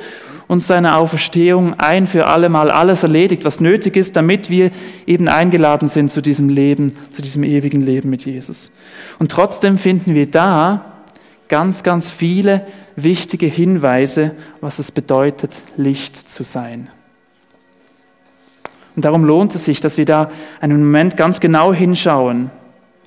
und 0.47 0.61
seiner 0.61 0.97
Auferstehung 0.97 1.79
ein 1.79 2.05
für 2.07 2.27
alle 2.27 2.49
Mal 2.49 2.69
alles 2.69 3.03
erledigt, 3.03 3.45
was 3.45 3.59
nötig 3.59 3.95
ist, 3.95 4.15
damit 4.15 4.49
wir 4.49 4.69
eben 5.07 5.27
eingeladen 5.27 5.87
sind 5.87 6.11
zu 6.11 6.21
diesem 6.21 6.49
Leben, 6.49 6.93
zu 7.11 7.21
diesem 7.21 7.43
ewigen 7.43 7.81
Leben 7.81 8.09
mit 8.09 8.25
Jesus. 8.25 8.69
Und 9.17 9.31
trotzdem 9.31 9.77
finden 9.77 10.13
wir 10.13 10.29
da 10.29 10.93
ganz, 11.47 11.83
ganz 11.83 12.11
viele 12.11 12.65
wichtige 12.95 13.47
Hinweise, 13.47 14.31
was 14.61 14.77
es 14.77 14.91
bedeutet, 14.91 15.61
Licht 15.77 16.15
zu 16.29 16.43
sein. 16.43 16.89
Und 18.95 19.05
darum 19.05 19.25
lohnt 19.25 19.55
es 19.55 19.65
sich, 19.65 19.81
dass 19.81 19.97
wir 19.97 20.05
da 20.05 20.29
einen 20.61 20.79
Moment 20.79 21.17
ganz 21.17 21.39
genau 21.39 21.73
hinschauen. 21.73 22.51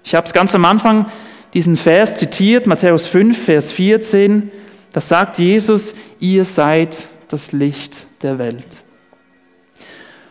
Ich 0.04 0.14
habe 0.14 0.26
es 0.26 0.32
ganz 0.32 0.54
am 0.54 0.64
Anfang 0.64 1.06
diesen 1.54 1.76
Vers 1.76 2.18
zitiert, 2.18 2.66
Matthäus 2.66 3.06
5, 3.06 3.44
Vers 3.44 3.72
14. 3.72 4.50
Da 4.92 5.00
sagt 5.00 5.38
Jesus, 5.38 5.94
ihr 6.20 6.44
seid 6.44 6.96
das 7.28 7.52
Licht 7.52 8.06
der 8.22 8.38
Welt. 8.38 8.82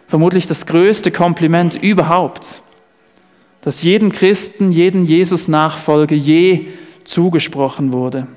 Vermutlich 0.08 0.48
das 0.48 0.66
größte 0.66 1.12
Kompliment 1.12 1.76
überhaupt, 1.76 2.62
das 3.62 3.82
jedem 3.82 4.12
Christen, 4.12 4.72
jedem 4.72 5.04
Jesus-Nachfolger 5.04 6.16
je 6.16 6.68
zugesprochen 7.04 7.92
wurde. 7.92 8.28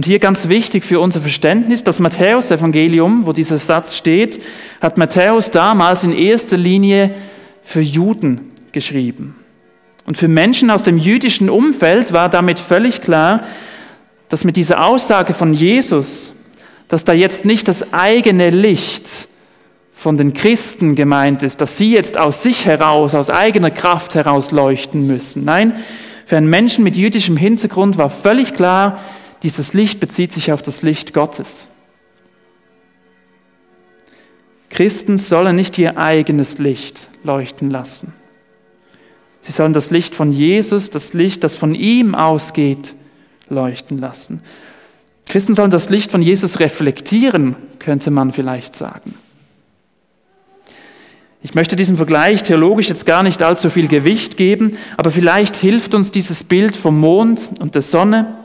Und 0.00 0.06
hier 0.06 0.18
ganz 0.18 0.48
wichtig 0.48 0.86
für 0.86 0.98
unser 0.98 1.20
Verständnis, 1.20 1.84
das 1.84 1.98
Matthäus-Evangelium, 1.98 3.26
wo 3.26 3.34
dieser 3.34 3.58
Satz 3.58 3.94
steht, 3.94 4.40
hat 4.80 4.96
Matthäus 4.96 5.50
damals 5.50 6.04
in 6.04 6.16
erster 6.16 6.56
Linie 6.56 7.14
für 7.62 7.82
Juden 7.82 8.52
geschrieben. 8.72 9.34
Und 10.06 10.16
für 10.16 10.26
Menschen 10.26 10.70
aus 10.70 10.84
dem 10.84 10.96
jüdischen 10.96 11.50
Umfeld 11.50 12.14
war 12.14 12.30
damit 12.30 12.58
völlig 12.58 13.02
klar, 13.02 13.42
dass 14.30 14.42
mit 14.42 14.56
dieser 14.56 14.82
Aussage 14.82 15.34
von 15.34 15.52
Jesus, 15.52 16.32
dass 16.88 17.04
da 17.04 17.12
jetzt 17.12 17.44
nicht 17.44 17.68
das 17.68 17.92
eigene 17.92 18.48
Licht 18.48 19.06
von 19.92 20.16
den 20.16 20.32
Christen 20.32 20.94
gemeint 20.94 21.42
ist, 21.42 21.60
dass 21.60 21.76
sie 21.76 21.92
jetzt 21.92 22.18
aus 22.18 22.42
sich 22.42 22.64
heraus, 22.64 23.14
aus 23.14 23.28
eigener 23.28 23.70
Kraft 23.70 24.14
heraus 24.14 24.50
leuchten 24.50 25.06
müssen. 25.06 25.44
Nein, 25.44 25.74
für 26.24 26.38
einen 26.38 26.48
Menschen 26.48 26.84
mit 26.84 26.96
jüdischem 26.96 27.36
Hintergrund 27.36 27.98
war 27.98 28.08
völlig 28.08 28.54
klar, 28.54 28.98
dieses 29.42 29.72
Licht 29.72 30.00
bezieht 30.00 30.32
sich 30.32 30.52
auf 30.52 30.62
das 30.62 30.82
Licht 30.82 31.14
Gottes. 31.14 31.66
Christen 34.68 35.18
sollen 35.18 35.56
nicht 35.56 35.78
ihr 35.78 35.98
eigenes 35.98 36.58
Licht 36.58 37.08
leuchten 37.24 37.70
lassen. 37.70 38.12
Sie 39.40 39.52
sollen 39.52 39.72
das 39.72 39.90
Licht 39.90 40.14
von 40.14 40.32
Jesus, 40.32 40.90
das 40.90 41.12
Licht, 41.12 41.42
das 41.44 41.56
von 41.56 41.74
ihm 41.74 42.14
ausgeht, 42.14 42.94
leuchten 43.48 43.98
lassen. 43.98 44.42
Christen 45.26 45.54
sollen 45.54 45.70
das 45.70 45.90
Licht 45.90 46.10
von 46.10 46.22
Jesus 46.22 46.60
reflektieren, 46.60 47.56
könnte 47.78 48.10
man 48.10 48.32
vielleicht 48.32 48.74
sagen. 48.74 49.14
Ich 51.42 51.54
möchte 51.54 51.74
diesem 51.74 51.96
Vergleich 51.96 52.42
theologisch 52.42 52.88
jetzt 52.88 53.06
gar 53.06 53.22
nicht 53.22 53.42
allzu 53.42 53.70
viel 53.70 53.88
Gewicht 53.88 54.36
geben, 54.36 54.76
aber 54.98 55.10
vielleicht 55.10 55.56
hilft 55.56 55.94
uns 55.94 56.12
dieses 56.12 56.44
Bild 56.44 56.76
vom 56.76 57.00
Mond 57.00 57.50
und 57.60 57.74
der 57.74 57.82
Sonne 57.82 58.39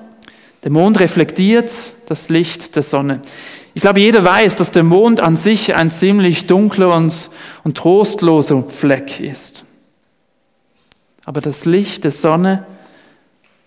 der 0.65 0.72
Mond 0.72 1.00
reflektiert 1.00 1.72
das 2.07 2.29
Licht 2.29 2.75
der 2.75 2.81
Sonne. 2.81 3.22
Ich 3.75 3.81
glaube, 3.81 4.00
jeder 4.00 4.24
weiß, 4.24 4.55
dass 4.55 4.72
der 4.72 4.81
Mond 4.84 5.19
an 5.19 5.36
sich 5.36 5.75
ein 5.75 5.91
ziemlich 5.91 6.48
dunkler 6.48 6.95
und, 6.95 7.29
und 7.63 7.77
trostloser 7.77 8.63
Fleck 8.67 9.19
ist. 9.19 9.63
Aber 11.24 11.39
das 11.39 11.65
Licht 11.65 12.03
der 12.03 12.12
Sonne, 12.12 12.65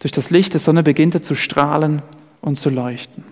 durch 0.01 0.11
das 0.11 0.31
Licht 0.31 0.55
der 0.55 0.61
Sonne 0.61 0.83
beginnt 0.83 1.15
er 1.15 1.23
zu 1.23 1.37
strahlen 1.37 2.03
und 2.41 2.59
zu 2.59 2.69
leuchten. 2.69 3.23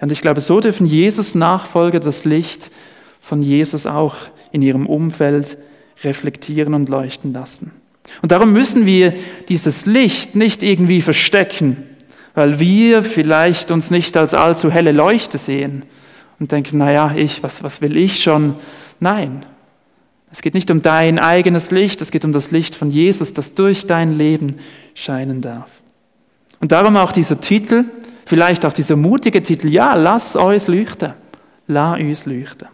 Und 0.00 0.10
ich 0.10 0.22
glaube, 0.22 0.40
so 0.40 0.60
dürfen 0.60 0.86
Jesus-Nachfolger 0.86 2.00
das 2.00 2.24
Licht 2.24 2.70
von 3.20 3.42
Jesus 3.42 3.86
auch 3.86 4.16
in 4.52 4.62
ihrem 4.62 4.86
Umfeld 4.86 5.58
reflektieren 6.02 6.72
und 6.72 6.88
leuchten 6.88 7.34
lassen. 7.34 7.72
Und 8.20 8.32
darum 8.32 8.52
müssen 8.52 8.86
wir 8.86 9.14
dieses 9.48 9.86
Licht 9.86 10.34
nicht 10.36 10.62
irgendwie 10.62 11.00
verstecken, 11.00 11.76
weil 12.34 12.58
wir 12.58 13.02
vielleicht 13.02 13.70
uns 13.70 13.90
nicht 13.90 14.16
als 14.16 14.34
allzu 14.34 14.70
helle 14.70 14.92
Leuchte 14.92 15.38
sehen 15.38 15.84
und 16.38 16.52
denken, 16.52 16.78
naja, 16.78 17.14
ich, 17.16 17.42
was, 17.42 17.62
was 17.62 17.80
will 17.80 17.96
ich 17.96 18.22
schon? 18.22 18.56
Nein, 19.00 19.44
es 20.32 20.40
geht 20.40 20.54
nicht 20.54 20.70
um 20.70 20.80
dein 20.80 21.18
eigenes 21.18 21.70
Licht, 21.70 22.00
es 22.00 22.10
geht 22.10 22.24
um 22.24 22.32
das 22.32 22.50
Licht 22.50 22.74
von 22.74 22.90
Jesus, 22.90 23.34
das 23.34 23.54
durch 23.54 23.86
dein 23.86 24.10
Leben 24.10 24.56
scheinen 24.94 25.42
darf. 25.42 25.82
Und 26.58 26.72
darum 26.72 26.96
auch 26.96 27.12
dieser 27.12 27.40
Titel, 27.40 27.84
vielleicht 28.24 28.64
auch 28.64 28.72
dieser 28.72 28.96
mutige 28.96 29.42
Titel, 29.42 29.68
ja, 29.68 29.94
lass 29.94 30.34
uns 30.34 30.68
leuchten, 30.68 31.12
lass 31.66 32.00
uns 32.00 32.24
leuchten. 32.24 32.68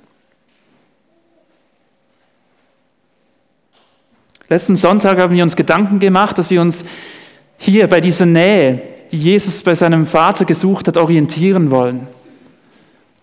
Letzten 4.48 4.76
Sonntag 4.76 5.18
haben 5.18 5.34
wir 5.34 5.42
uns 5.42 5.56
Gedanken 5.56 5.98
gemacht, 5.98 6.38
dass 6.38 6.50
wir 6.50 6.60
uns 6.60 6.84
hier 7.58 7.86
bei 7.86 8.00
dieser 8.00 8.24
Nähe, 8.24 8.80
die 9.12 9.18
Jesus 9.18 9.62
bei 9.62 9.74
seinem 9.74 10.06
Vater 10.06 10.44
gesucht 10.44 10.88
hat, 10.88 10.96
orientieren 10.96 11.70
wollen. 11.70 12.08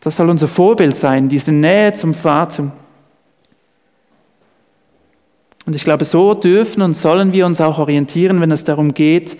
Das 0.01 0.17
soll 0.17 0.29
unser 0.29 0.48
Vorbild 0.48 0.96
sein, 0.96 1.29
diese 1.29 1.51
Nähe 1.51 1.94
zum 1.94 2.13
Vater. 2.13 2.72
Und 5.65 5.75
ich 5.75 5.84
glaube, 5.84 6.05
so 6.05 6.36
dürfen 6.36 6.84
und 6.84 6.94
sollen 6.94 7.34
wir 7.34 7.48
uns 7.48 7.60
auch 7.60 7.79
orientieren, 7.79 8.39
wenn 8.39 8.51
es 8.51 8.63
darum 8.63 8.94
geht, 8.94 9.36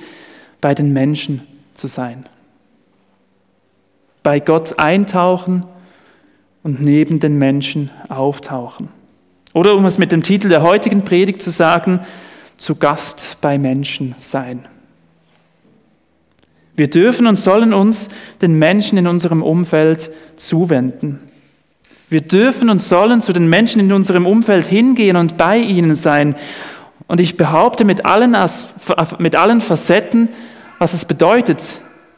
bei 0.62 0.74
den 0.74 0.92
Menschen 0.92 1.42
zu 1.76 1.88
sein. 1.88 2.26
Bei 4.24 4.40
Gott 4.40 4.80
eintauchen 4.80 5.66
und 6.64 6.82
neben 6.82 7.20
den 7.20 7.38
Menschen 7.38 7.92
auftauchen. 8.10 8.90
Oder 9.56 9.78
um 9.78 9.86
es 9.86 9.98
mit 9.98 10.12
dem 10.12 10.22
Titel 10.22 10.50
der 10.50 10.64
heutigen 10.64 11.06
Predigt 11.06 11.42
zu 11.42 11.50
sagen, 11.50 12.02
zu 12.58 12.76
Gast 12.76 13.38
bei 13.40 13.58
Menschen 13.58 14.14
sein. 14.20 14.68
Wir 16.76 16.90
dürfen 16.90 17.26
und 17.26 17.40
sollen 17.40 17.74
uns 17.74 18.10
den 18.42 18.60
Menschen 18.60 18.98
in 18.98 19.08
unserem 19.08 19.42
Umfeld 19.42 20.12
zuwenden. 20.36 21.22
Wir 22.10 22.20
dürfen 22.20 22.70
und 22.70 22.84
sollen 22.84 23.22
zu 23.22 23.32
den 23.32 23.48
Menschen 23.48 23.80
in 23.80 23.94
unserem 23.94 24.26
Umfeld 24.26 24.66
hingehen 24.66 25.16
und 25.16 25.38
bei 25.38 25.58
ihnen 25.58 25.96
sein. 25.96 26.36
Und 27.08 27.22
ich 27.22 27.38
behaupte 27.38 27.86
mit 27.86 28.06
allen, 28.06 28.36
mit 29.20 29.38
allen 29.38 29.62
Facetten, 29.62 30.28
was 30.80 30.92
es 30.92 31.06
bedeutet, 31.06 31.64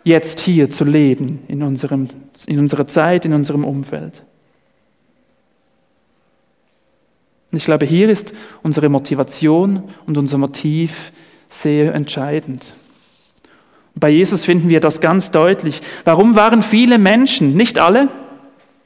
jetzt 0.04 0.40
hier 0.40 0.72
zu 0.72 0.86
leben, 0.86 1.42
in, 1.48 1.62
unserem, 1.62 2.08
in 2.48 2.58
unserer 2.58 2.88
Zeit, 2.88 3.26
in 3.26 3.34
unserem 3.34 3.64
Umfeld. 3.64 4.24
Und 7.58 7.62
ich 7.62 7.66
glaube, 7.66 7.88
hier 7.88 8.08
ist 8.08 8.36
unsere 8.62 8.88
Motivation 8.88 9.82
und 10.06 10.16
unser 10.16 10.38
Motiv 10.38 11.12
sehr 11.50 11.96
entscheidend. 11.96 12.76
Bei 13.96 14.12
Jesus 14.12 14.46
finden 14.46 14.70
wir 14.70 14.80
das 14.80 15.02
ganz 15.02 15.32
deutlich. 15.32 15.82
Warum 16.06 16.36
waren 16.36 16.62
viele 16.62 17.00
Menschen, 17.00 17.56
nicht 17.56 17.80
alle, 17.80 18.10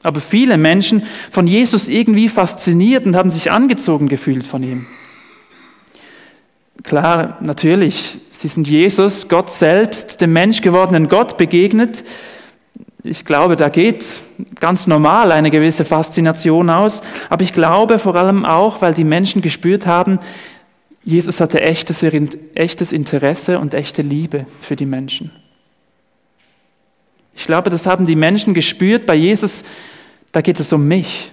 aber 0.02 0.22
viele 0.22 0.56
Menschen 0.56 1.02
von 1.30 1.46
Jesus 1.46 1.86
irgendwie 1.86 2.30
fasziniert 2.30 3.04
und 3.04 3.14
haben 3.14 3.28
sich 3.28 3.52
angezogen 3.52 4.08
gefühlt 4.08 4.46
von 4.46 4.62
ihm? 4.62 4.86
Klar, 6.82 7.40
natürlich, 7.42 8.20
sie 8.30 8.48
sind 8.48 8.66
Jesus, 8.66 9.28
Gott 9.28 9.50
selbst, 9.50 10.22
dem 10.22 10.32
Mensch 10.32 10.62
gewordenen 10.62 11.08
Gott 11.08 11.36
begegnet 11.36 12.04
ich 13.04 13.24
glaube, 13.24 13.56
da 13.56 13.68
geht 13.68 14.04
ganz 14.60 14.86
normal 14.86 15.32
eine 15.32 15.50
gewisse 15.50 15.84
Faszination 15.84 16.70
aus, 16.70 17.02
aber 17.28 17.42
ich 17.42 17.52
glaube 17.52 17.98
vor 17.98 18.14
allem 18.14 18.44
auch, 18.44 18.80
weil 18.80 18.94
die 18.94 19.04
Menschen 19.04 19.42
gespürt 19.42 19.86
haben, 19.86 20.20
Jesus 21.04 21.40
hatte 21.40 21.60
echtes, 21.60 22.04
echtes 22.54 22.92
Interesse 22.92 23.58
und 23.58 23.74
echte 23.74 24.02
Liebe 24.02 24.46
für 24.60 24.76
die 24.76 24.86
Menschen. 24.86 25.32
Ich 27.34 27.44
glaube, 27.46 27.70
das 27.70 27.86
haben 27.86 28.06
die 28.06 28.14
Menschen 28.14 28.54
gespürt 28.54 29.04
bei 29.04 29.16
Jesus, 29.16 29.64
da 30.30 30.40
geht 30.40 30.60
es 30.60 30.72
um 30.72 30.86
mich. 30.86 31.32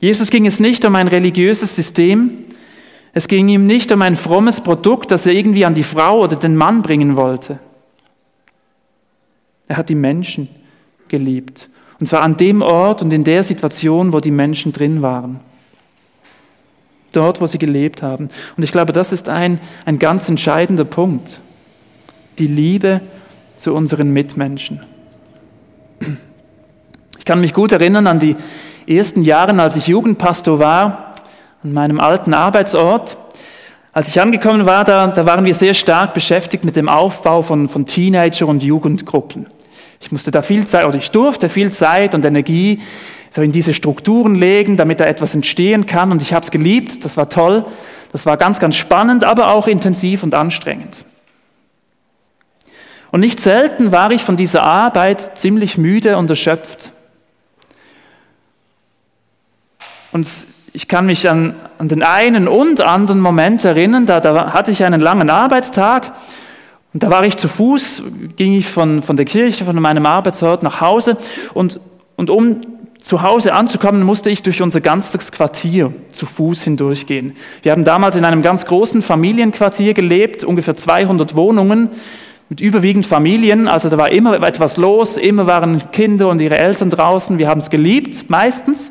Jesus 0.00 0.30
ging 0.30 0.46
es 0.46 0.58
nicht 0.58 0.84
um 0.84 0.96
ein 0.96 1.06
religiöses 1.06 1.76
System, 1.76 2.44
es 3.12 3.28
ging 3.28 3.48
ihm 3.48 3.66
nicht 3.66 3.92
um 3.92 4.02
ein 4.02 4.16
frommes 4.16 4.60
Produkt, 4.60 5.10
das 5.10 5.26
er 5.26 5.32
irgendwie 5.32 5.64
an 5.64 5.74
die 5.74 5.84
Frau 5.84 6.22
oder 6.22 6.36
den 6.36 6.56
Mann 6.56 6.82
bringen 6.82 7.16
wollte. 7.16 7.60
Er 9.68 9.76
hat 9.76 9.88
die 9.88 9.94
Menschen 9.94 10.48
geliebt. 11.08 11.68
Und 11.98 12.06
zwar 12.06 12.22
an 12.22 12.36
dem 12.36 12.62
Ort 12.62 13.02
und 13.02 13.12
in 13.12 13.24
der 13.24 13.42
Situation, 13.42 14.12
wo 14.12 14.20
die 14.20 14.30
Menschen 14.30 14.72
drin 14.72 15.02
waren. 15.02 15.40
Dort, 17.12 17.40
wo 17.40 17.46
sie 17.46 17.58
gelebt 17.58 18.02
haben. 18.02 18.28
Und 18.56 18.62
ich 18.62 18.72
glaube, 18.72 18.92
das 18.92 19.12
ist 19.12 19.28
ein, 19.28 19.58
ein 19.86 19.98
ganz 19.98 20.28
entscheidender 20.28 20.84
Punkt. 20.84 21.40
Die 22.38 22.46
Liebe 22.46 23.00
zu 23.56 23.72
unseren 23.74 24.12
Mitmenschen. 24.12 24.82
Ich 27.18 27.24
kann 27.24 27.40
mich 27.40 27.54
gut 27.54 27.72
erinnern 27.72 28.06
an 28.06 28.18
die 28.18 28.36
ersten 28.86 29.22
Jahre, 29.22 29.58
als 29.60 29.76
ich 29.76 29.86
Jugendpastor 29.86 30.58
war, 30.58 31.14
an 31.64 31.72
meinem 31.72 31.98
alten 31.98 32.34
Arbeitsort. 32.34 33.16
Als 33.92 34.08
ich 34.08 34.20
angekommen 34.20 34.66
war, 34.66 34.84
da, 34.84 35.06
da 35.06 35.24
waren 35.24 35.46
wir 35.46 35.54
sehr 35.54 35.72
stark 35.72 36.12
beschäftigt 36.12 36.64
mit 36.64 36.76
dem 36.76 36.90
Aufbau 36.90 37.40
von, 37.40 37.66
von 37.68 37.86
Teenager- 37.86 38.46
und 38.46 38.62
Jugendgruppen. 38.62 39.46
Ich 40.00 40.12
musste 40.12 40.30
da 40.30 40.42
viel 40.42 40.66
Zeit, 40.66 40.86
oder 40.86 40.96
ich 40.96 41.10
durfte 41.10 41.48
viel 41.48 41.72
Zeit 41.72 42.14
und 42.14 42.24
Energie 42.24 42.80
so 43.30 43.42
in 43.42 43.52
diese 43.52 43.74
Strukturen 43.74 44.34
legen, 44.34 44.76
damit 44.76 45.00
da 45.00 45.04
etwas 45.04 45.34
entstehen 45.34 45.86
kann. 45.86 46.12
Und 46.12 46.22
ich 46.22 46.32
habe 46.32 46.44
es 46.44 46.50
geliebt, 46.50 47.04
das 47.04 47.16
war 47.16 47.28
toll, 47.28 47.66
das 48.12 48.24
war 48.26 48.36
ganz, 48.36 48.60
ganz 48.60 48.76
spannend, 48.76 49.24
aber 49.24 49.48
auch 49.52 49.66
intensiv 49.66 50.22
und 50.22 50.34
anstrengend. 50.34 51.04
Und 53.10 53.20
nicht 53.20 53.40
selten 53.40 53.92
war 53.92 54.10
ich 54.10 54.22
von 54.22 54.36
dieser 54.36 54.62
Arbeit 54.62 55.38
ziemlich 55.38 55.78
müde 55.78 56.16
und 56.16 56.28
erschöpft. 56.28 56.90
Und 60.12 60.28
ich 60.72 60.88
kann 60.88 61.06
mich 61.06 61.28
an, 61.28 61.54
an 61.78 61.88
den 61.88 62.02
einen 62.02 62.48
und 62.48 62.80
anderen 62.80 63.20
Moment 63.20 63.64
erinnern, 63.64 64.06
da, 64.06 64.20
da 64.20 64.52
hatte 64.52 64.70
ich 64.70 64.84
einen 64.84 65.00
langen 65.00 65.30
Arbeitstag 65.30 66.12
und 66.92 67.02
da 67.02 67.10
war 67.10 67.24
ich 67.24 67.36
zu 67.36 67.48
Fuß, 67.48 68.02
ging 68.36 68.54
ich 68.54 68.66
von, 68.66 69.02
von 69.02 69.16
der 69.16 69.26
Kirche, 69.26 69.64
von 69.64 69.80
meinem 69.80 70.06
Arbeitsort 70.06 70.62
nach 70.62 70.80
Hause 70.80 71.16
und, 71.52 71.80
und 72.16 72.30
um 72.30 72.60
zu 73.06 73.22
Hause 73.22 73.52
anzukommen, 73.52 74.02
musste 74.02 74.30
ich 74.30 74.42
durch 74.42 74.62
unser 74.62 74.80
ganzes 74.80 75.30
Quartier 75.30 75.92
zu 76.10 76.26
Fuß 76.26 76.62
hindurchgehen. 76.62 77.36
Wir 77.62 77.70
haben 77.70 77.84
damals 77.84 78.16
in 78.16 78.24
einem 78.24 78.42
ganz 78.42 78.64
großen 78.64 79.00
Familienquartier 79.00 79.94
gelebt, 79.94 80.42
ungefähr 80.42 80.74
200 80.74 81.36
Wohnungen 81.36 81.90
mit 82.48 82.60
überwiegend 82.60 83.06
Familien. 83.06 83.68
Also 83.68 83.88
da 83.88 83.96
war 83.96 84.10
immer 84.10 84.42
etwas 84.42 84.76
los, 84.76 85.16
immer 85.16 85.46
waren 85.46 85.90
Kinder 85.92 86.28
und 86.28 86.40
ihre 86.40 86.58
Eltern 86.58 86.90
draußen. 86.90 87.38
Wir 87.38 87.48
haben 87.48 87.58
es 87.58 87.70
geliebt, 87.70 88.28
meistens. 88.28 88.90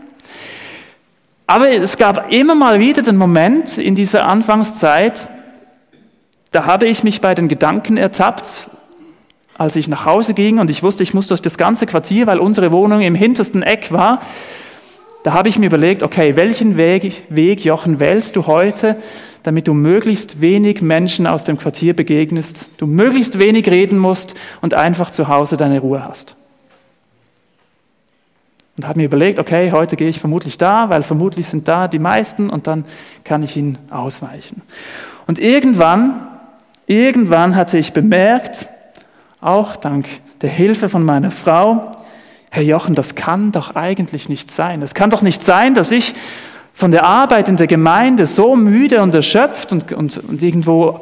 Aber 1.47 1.69
es 1.69 1.97
gab 1.97 2.31
immer 2.31 2.55
mal 2.55 2.79
wieder 2.79 3.01
den 3.01 3.17
Moment 3.17 3.77
in 3.77 3.95
dieser 3.95 4.27
Anfangszeit, 4.27 5.29
da 6.55 6.65
habe 6.65 6.87
ich 6.87 7.03
mich 7.03 7.19
bei 7.19 7.35
den 7.35 7.49
Gedanken 7.49 7.97
ertappt, 7.97 8.69
als 9.57 9.75
ich 9.75 9.89
nach 9.89 10.05
Hause 10.05 10.33
ging 10.33 10.59
und 10.59 10.69
ich 10.69 10.83
wusste, 10.83 11.03
ich 11.03 11.13
muss 11.13 11.27
durch 11.27 11.41
das 11.41 11.57
ganze 11.57 11.85
Quartier, 11.85 12.27
weil 12.27 12.39
unsere 12.39 12.71
Wohnung 12.71 13.01
im 13.01 13.13
hintersten 13.13 13.61
Eck 13.61 13.91
war. 13.91 14.21
Da 15.25 15.33
habe 15.33 15.49
ich 15.49 15.59
mir 15.59 15.65
überlegt, 15.65 16.01
okay, 16.01 16.37
welchen 16.37 16.77
Weg, 16.77 17.23
Weg, 17.27 17.65
Jochen, 17.65 17.99
wählst 17.99 18.37
du 18.37 18.47
heute, 18.47 18.95
damit 19.43 19.67
du 19.67 19.73
möglichst 19.73 20.39
wenig 20.39 20.81
Menschen 20.81 21.27
aus 21.27 21.43
dem 21.43 21.57
Quartier 21.57 21.93
begegnest, 21.93 22.69
du 22.77 22.87
möglichst 22.87 23.37
wenig 23.37 23.69
reden 23.69 23.99
musst 23.99 24.35
und 24.61 24.73
einfach 24.73 25.11
zu 25.11 25.27
Hause 25.27 25.57
deine 25.57 25.81
Ruhe 25.81 26.05
hast. 26.05 26.37
Und 28.77 28.87
habe 28.87 28.99
mir 28.99 29.05
überlegt, 29.05 29.39
okay, 29.39 29.73
heute 29.73 29.97
gehe 29.97 30.07
ich 30.07 30.19
vermutlich 30.21 30.57
da, 30.57 30.89
weil 30.89 31.03
vermutlich 31.03 31.47
sind 31.47 31.67
da 31.67 31.89
die 31.89 31.99
meisten 31.99 32.49
und 32.49 32.65
dann 32.67 32.85
kann 33.25 33.43
ich 33.43 33.57
ihnen 33.57 33.77
ausweichen. 33.89 34.61
Und 35.27 35.37
irgendwann 35.39 36.31
Irgendwann 36.87 37.55
hatte 37.55 37.77
ich 37.77 37.93
bemerkt, 37.93 38.67
auch 39.41 39.75
dank 39.75 40.07
der 40.41 40.49
Hilfe 40.49 40.89
von 40.89 41.03
meiner 41.03 41.31
Frau, 41.31 41.91
Herr 42.51 42.63
Jochen, 42.63 42.95
das 42.95 43.15
kann 43.15 43.51
doch 43.51 43.75
eigentlich 43.75 44.29
nicht 44.29 44.49
sein. 44.49 44.81
Es 44.81 44.93
kann 44.93 45.09
doch 45.09 45.21
nicht 45.21 45.43
sein, 45.43 45.73
dass 45.73 45.91
ich 45.91 46.13
von 46.73 46.91
der 46.91 47.03
Arbeit 47.03 47.49
in 47.49 47.57
der 47.57 47.67
Gemeinde 47.67 48.25
so 48.25 48.55
müde 48.55 49.01
und 49.01 49.13
erschöpft 49.13 49.71
und, 49.71 49.91
und, 49.91 50.17
und 50.17 50.41
irgendwo 50.41 51.01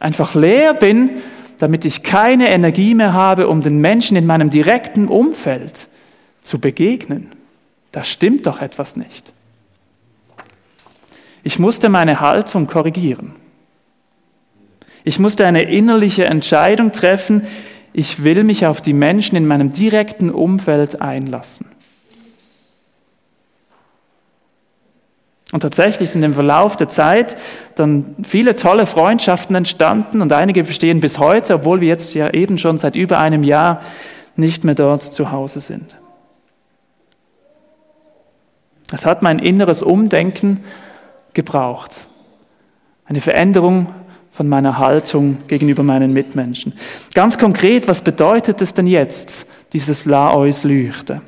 einfach 0.00 0.34
leer 0.34 0.74
bin, 0.74 1.10
damit 1.58 1.84
ich 1.84 2.02
keine 2.02 2.48
Energie 2.48 2.94
mehr 2.94 3.12
habe, 3.12 3.48
um 3.48 3.60
den 3.62 3.80
Menschen 3.80 4.16
in 4.16 4.26
meinem 4.26 4.50
direkten 4.50 5.08
Umfeld 5.08 5.88
zu 6.42 6.58
begegnen. 6.58 7.30
Da 7.92 8.02
stimmt 8.02 8.46
doch 8.46 8.60
etwas 8.60 8.96
nicht. 8.96 9.32
Ich 11.42 11.58
musste 11.58 11.88
meine 11.88 12.20
Haltung 12.20 12.66
korrigieren. 12.66 13.34
Ich 15.04 15.18
musste 15.18 15.46
eine 15.46 15.62
innerliche 15.62 16.26
Entscheidung 16.26 16.92
treffen, 16.92 17.46
ich 17.92 18.22
will 18.22 18.44
mich 18.44 18.66
auf 18.66 18.80
die 18.80 18.92
Menschen 18.92 19.36
in 19.36 19.46
meinem 19.46 19.72
direkten 19.72 20.30
Umfeld 20.30 21.02
einlassen. 21.02 21.66
Und 25.52 25.60
tatsächlich 25.60 26.10
sind 26.10 26.22
im 26.22 26.34
Verlauf 26.34 26.76
der 26.76 26.88
Zeit 26.88 27.36
dann 27.74 28.14
viele 28.22 28.54
tolle 28.54 28.86
Freundschaften 28.86 29.56
entstanden 29.56 30.22
und 30.22 30.32
einige 30.32 30.62
bestehen 30.62 31.00
bis 31.00 31.18
heute, 31.18 31.54
obwohl 31.54 31.80
wir 31.80 31.88
jetzt 31.88 32.14
ja 32.14 32.30
eben 32.30 32.56
schon 32.56 32.78
seit 32.78 32.94
über 32.94 33.18
einem 33.18 33.42
Jahr 33.42 33.80
nicht 34.36 34.62
mehr 34.62 34.76
dort 34.76 35.02
zu 35.02 35.32
Hause 35.32 35.58
sind. 35.58 35.96
Es 38.92 39.06
hat 39.06 39.22
mein 39.22 39.40
inneres 39.40 39.82
Umdenken 39.82 40.62
gebraucht. 41.34 42.06
Eine 43.04 43.20
Veränderung 43.20 43.88
von 44.32 44.48
meiner 44.48 44.78
Haltung 44.78 45.38
gegenüber 45.48 45.82
meinen 45.82 46.12
Mitmenschen. 46.12 46.72
Ganz 47.14 47.38
konkret, 47.38 47.88
was 47.88 48.02
bedeutet 48.02 48.62
es 48.62 48.74
denn 48.74 48.86
jetzt, 48.86 49.46
dieses 49.72 50.04
La 50.04 50.34
Eus 50.34 50.64
Lüchte? 50.64 51.22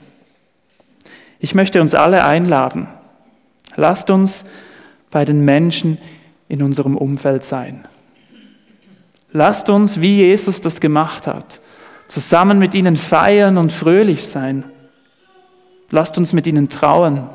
Ich 1.40 1.54
möchte 1.54 1.80
uns 1.80 1.94
alle 1.94 2.24
einladen. 2.24 2.86
Lasst 3.76 4.10
uns 4.10 4.44
bei 5.10 5.24
den 5.24 5.44
Menschen 5.44 5.98
in 6.48 6.62
unserem 6.62 6.96
Umfeld 6.96 7.44
sein. 7.44 7.84
Lasst 9.32 9.70
uns, 9.70 10.00
wie 10.00 10.18
Jesus 10.18 10.60
das 10.60 10.80
gemacht 10.80 11.26
hat, 11.26 11.60
zusammen 12.06 12.58
mit 12.58 12.74
ihnen 12.74 12.96
feiern 12.96 13.56
und 13.56 13.72
fröhlich 13.72 14.26
sein. 14.26 14.64
Lasst 15.90 16.18
uns 16.18 16.32
mit 16.32 16.46
ihnen 16.46 16.68
trauen. 16.68 17.28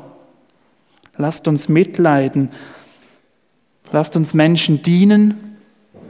Lasst 1.16 1.48
uns 1.48 1.68
mitleiden. 1.68 2.50
Lasst 3.90 4.16
uns 4.16 4.34
Menschen 4.34 4.82
dienen, 4.82 5.47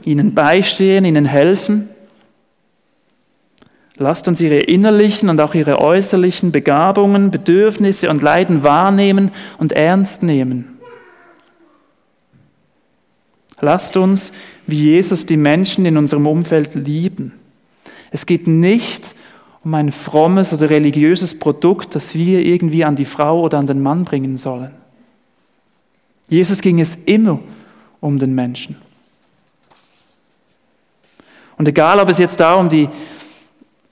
ihnen 0.05 0.33
beistehen, 0.33 1.05
ihnen 1.05 1.25
helfen. 1.25 1.89
Lasst 3.97 4.27
uns 4.27 4.39
ihre 4.39 4.59
innerlichen 4.59 5.29
und 5.29 5.41
auch 5.41 5.53
ihre 5.53 5.79
äußerlichen 5.79 6.51
Begabungen, 6.51 7.31
Bedürfnisse 7.31 8.09
und 8.09 8.21
Leiden 8.21 8.63
wahrnehmen 8.63 9.31
und 9.57 9.73
ernst 9.73 10.23
nehmen. 10.23 10.79
Lasst 13.59 13.97
uns, 13.97 14.31
wie 14.67 14.91
Jesus, 14.91 15.25
die 15.25 15.35
Menschen 15.35 15.85
in 15.85 15.97
unserem 15.97 16.27
Umfeld 16.27 16.75
lieben. 16.75 17.33
Es 18.11 18.25
geht 18.25 18.47
nicht 18.47 19.15
um 19.63 19.73
ein 19.73 19.91
frommes 19.91 20.53
oder 20.53 20.69
religiöses 20.69 21.37
Produkt, 21.37 21.95
das 21.95 22.15
wir 22.15 22.45
irgendwie 22.45 22.85
an 22.85 22.95
die 22.95 23.05
Frau 23.05 23.41
oder 23.41 23.57
an 23.57 23.67
den 23.67 23.81
Mann 23.81 24.05
bringen 24.05 24.37
sollen. 24.37 24.71
Jesus 26.29 26.61
ging 26.61 26.79
es 26.79 26.97
immer 27.05 27.39
um 27.99 28.17
den 28.17 28.33
Menschen. 28.33 28.77
Und 31.59 31.67
egal, 31.67 31.99
ob 31.99 32.07
es 32.07 32.17
jetzt 32.17 32.39
da 32.39 32.55
um 32.55 32.69
die, 32.69 32.87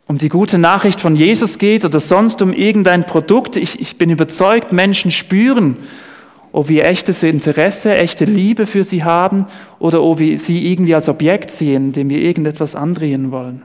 um 0.07 0.17
die 0.17 0.29
gute 0.29 0.57
Nachricht 0.57 1.01
von 1.01 1.17
Jesus 1.17 1.57
geht 1.57 1.83
oder 1.83 1.99
sonst 1.99 2.41
um 2.41 2.53
irgendein 2.53 3.05
Produkt, 3.05 3.57
ich, 3.57 3.81
ich 3.81 3.97
bin 3.97 4.09
überzeugt, 4.09 4.71
Menschen 4.71 5.11
spüren, 5.11 5.75
ob 6.53 6.69
wir 6.69 6.85
echtes 6.85 7.23
Interesse, 7.23 7.93
echte 7.93 8.23
Liebe 8.23 8.65
für 8.65 8.85
sie 8.85 9.03
haben 9.03 9.47
oder 9.79 10.01
ob 10.01 10.19
wir 10.19 10.39
sie 10.39 10.71
irgendwie 10.71 10.95
als 10.95 11.09
Objekt 11.09 11.51
sehen, 11.51 11.91
dem 11.91 12.09
wir 12.09 12.21
irgendetwas 12.21 12.73
andrehen 12.73 13.31
wollen. 13.31 13.63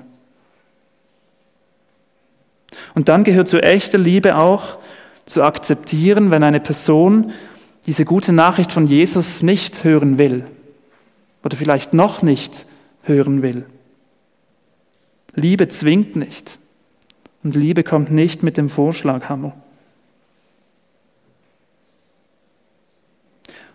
Und 2.96 3.08
dann 3.08 3.22
gehört 3.22 3.48
zu 3.48 3.62
echter 3.62 3.98
Liebe 3.98 4.36
auch 4.36 4.78
zu 5.26 5.44
akzeptieren, 5.44 6.32
wenn 6.32 6.42
eine 6.42 6.58
Person 6.58 7.30
diese 7.86 8.04
gute 8.04 8.32
Nachricht 8.32 8.72
von 8.72 8.88
Jesus 8.88 9.44
nicht 9.44 9.84
hören 9.84 10.18
will 10.18 10.44
oder 11.44 11.56
vielleicht 11.56 11.94
noch 11.94 12.22
nicht 12.22 12.66
hören 13.04 13.42
will. 13.42 13.64
Liebe 15.34 15.68
zwingt 15.68 16.16
nicht 16.16 16.58
und 17.42 17.56
Liebe 17.56 17.84
kommt 17.84 18.10
nicht 18.10 18.42
mit 18.42 18.56
dem 18.56 18.68
Vorschlaghammer. 18.68 19.54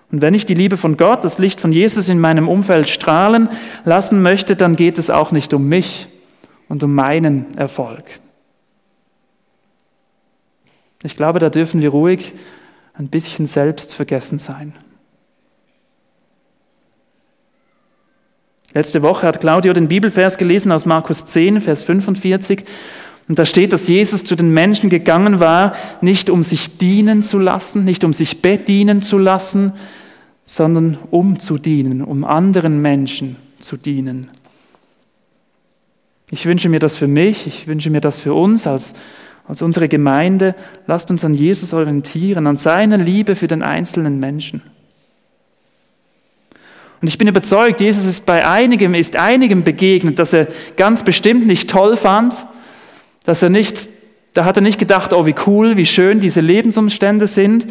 Und 0.09 0.21
wenn 0.21 0.33
ich 0.33 0.45
die 0.45 0.53
Liebe 0.53 0.77
von 0.77 0.95
Gott, 0.95 1.25
das 1.25 1.37
Licht 1.37 1.59
von 1.59 1.73
Jesus 1.73 2.07
in 2.07 2.19
meinem 2.19 2.47
Umfeld 2.47 2.89
strahlen 2.89 3.49
lassen 3.83 4.21
möchte, 4.21 4.55
dann 4.55 4.75
geht 4.75 4.97
es 4.97 5.09
auch 5.09 5.31
nicht 5.31 5.53
um 5.53 5.67
mich 5.67 6.07
und 6.69 6.83
um 6.83 6.95
meinen 6.95 7.57
Erfolg. 7.57 8.05
Ich 11.03 11.15
glaube, 11.15 11.39
da 11.39 11.49
dürfen 11.49 11.81
wir 11.81 11.89
ruhig 11.89 12.33
ein 12.93 13.09
bisschen 13.09 13.47
selbstvergessen 13.47 14.39
sein. 14.39 14.73
Letzte 18.77 19.01
Woche 19.01 19.25
hat 19.25 19.39
Claudio 19.39 19.73
den 19.73 19.87
Bibelvers 19.87 20.37
gelesen 20.37 20.71
aus 20.71 20.85
Markus 20.85 21.25
10, 21.25 21.61
Vers 21.61 21.81
45. 21.81 22.63
Und 23.27 23.39
da 23.39 23.43
steht, 23.43 23.73
dass 23.73 23.87
Jesus 23.87 24.23
zu 24.23 24.35
den 24.35 24.53
Menschen 24.53 24.91
gegangen 24.91 25.39
war, 25.39 25.73
nicht 26.01 26.29
um 26.29 26.43
sich 26.43 26.77
dienen 26.77 27.23
zu 27.23 27.39
lassen, 27.39 27.85
nicht 27.85 28.03
um 28.03 28.13
sich 28.13 28.43
bedienen 28.43 29.01
zu 29.01 29.17
lassen, 29.17 29.73
sondern 30.43 30.99
um 31.09 31.39
zu 31.39 31.57
dienen, 31.57 32.03
um 32.03 32.23
anderen 32.23 32.79
Menschen 32.79 33.37
zu 33.57 33.77
dienen. 33.77 34.29
Ich 36.29 36.45
wünsche 36.45 36.69
mir 36.69 36.79
das 36.79 36.95
für 36.95 37.07
mich, 37.07 37.47
ich 37.47 37.65
wünsche 37.65 37.89
mir 37.89 38.01
das 38.01 38.19
für 38.19 38.35
uns 38.35 38.67
als 38.67 38.93
als 39.47 39.63
unsere 39.63 39.89
Gemeinde, 39.89 40.53
lasst 40.85 41.09
uns 41.09 41.25
an 41.25 41.33
Jesus 41.33 41.73
orientieren, 41.73 42.45
an 42.45 42.57
seiner 42.57 42.97
Liebe 42.97 43.35
für 43.35 43.47
den 43.47 43.63
einzelnen 43.63 44.19
Menschen. 44.19 44.61
Und 47.01 47.07
ich 47.07 47.17
bin 47.17 47.27
überzeugt, 47.27 47.79
Jesus 47.79 48.05
ist 48.05 48.25
bei 48.25 48.47
einigem, 48.47 48.93
ist 48.95 49.15
einigem 49.15 49.63
begegnet, 49.63 50.19
dass 50.19 50.33
er 50.33 50.47
ganz 50.77 51.03
bestimmt 51.03 51.45
nicht 51.45 51.69
toll 51.69 51.95
fand, 51.95 52.45
dass 53.23 53.43
er 53.43 53.49
nicht, 53.49 53.89
da 54.33 54.45
hat 54.45 54.55
er 54.57 54.61
nicht 54.61 54.79
gedacht, 54.79 55.13
oh 55.13 55.25
wie 55.25 55.35
cool, 55.45 55.77
wie 55.77 55.85
schön 55.85 56.19
diese 56.19 56.41
Lebensumstände 56.41 57.27
sind. 57.27 57.67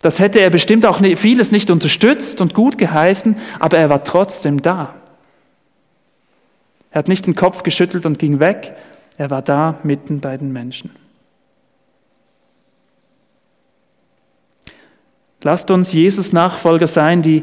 Das 0.00 0.20
hätte 0.20 0.40
er 0.40 0.50
bestimmt 0.50 0.86
auch 0.86 1.00
vieles 1.16 1.50
nicht 1.50 1.70
unterstützt 1.70 2.40
und 2.40 2.54
gut 2.54 2.78
geheißen, 2.78 3.36
aber 3.58 3.78
er 3.78 3.88
war 3.88 4.04
trotzdem 4.04 4.62
da. 4.62 4.94
Er 6.90 6.98
hat 6.98 7.08
nicht 7.08 7.26
den 7.26 7.34
Kopf 7.34 7.64
geschüttelt 7.64 8.06
und 8.06 8.20
ging 8.20 8.38
weg, 8.38 8.76
er 9.16 9.30
war 9.30 9.42
da 9.42 9.78
mitten 9.82 10.20
bei 10.20 10.36
den 10.36 10.52
Menschen. 10.52 10.90
Lasst 15.42 15.70
uns 15.70 15.92
Jesus 15.92 16.32
Nachfolger 16.32 16.86
sein, 16.86 17.20
die, 17.20 17.42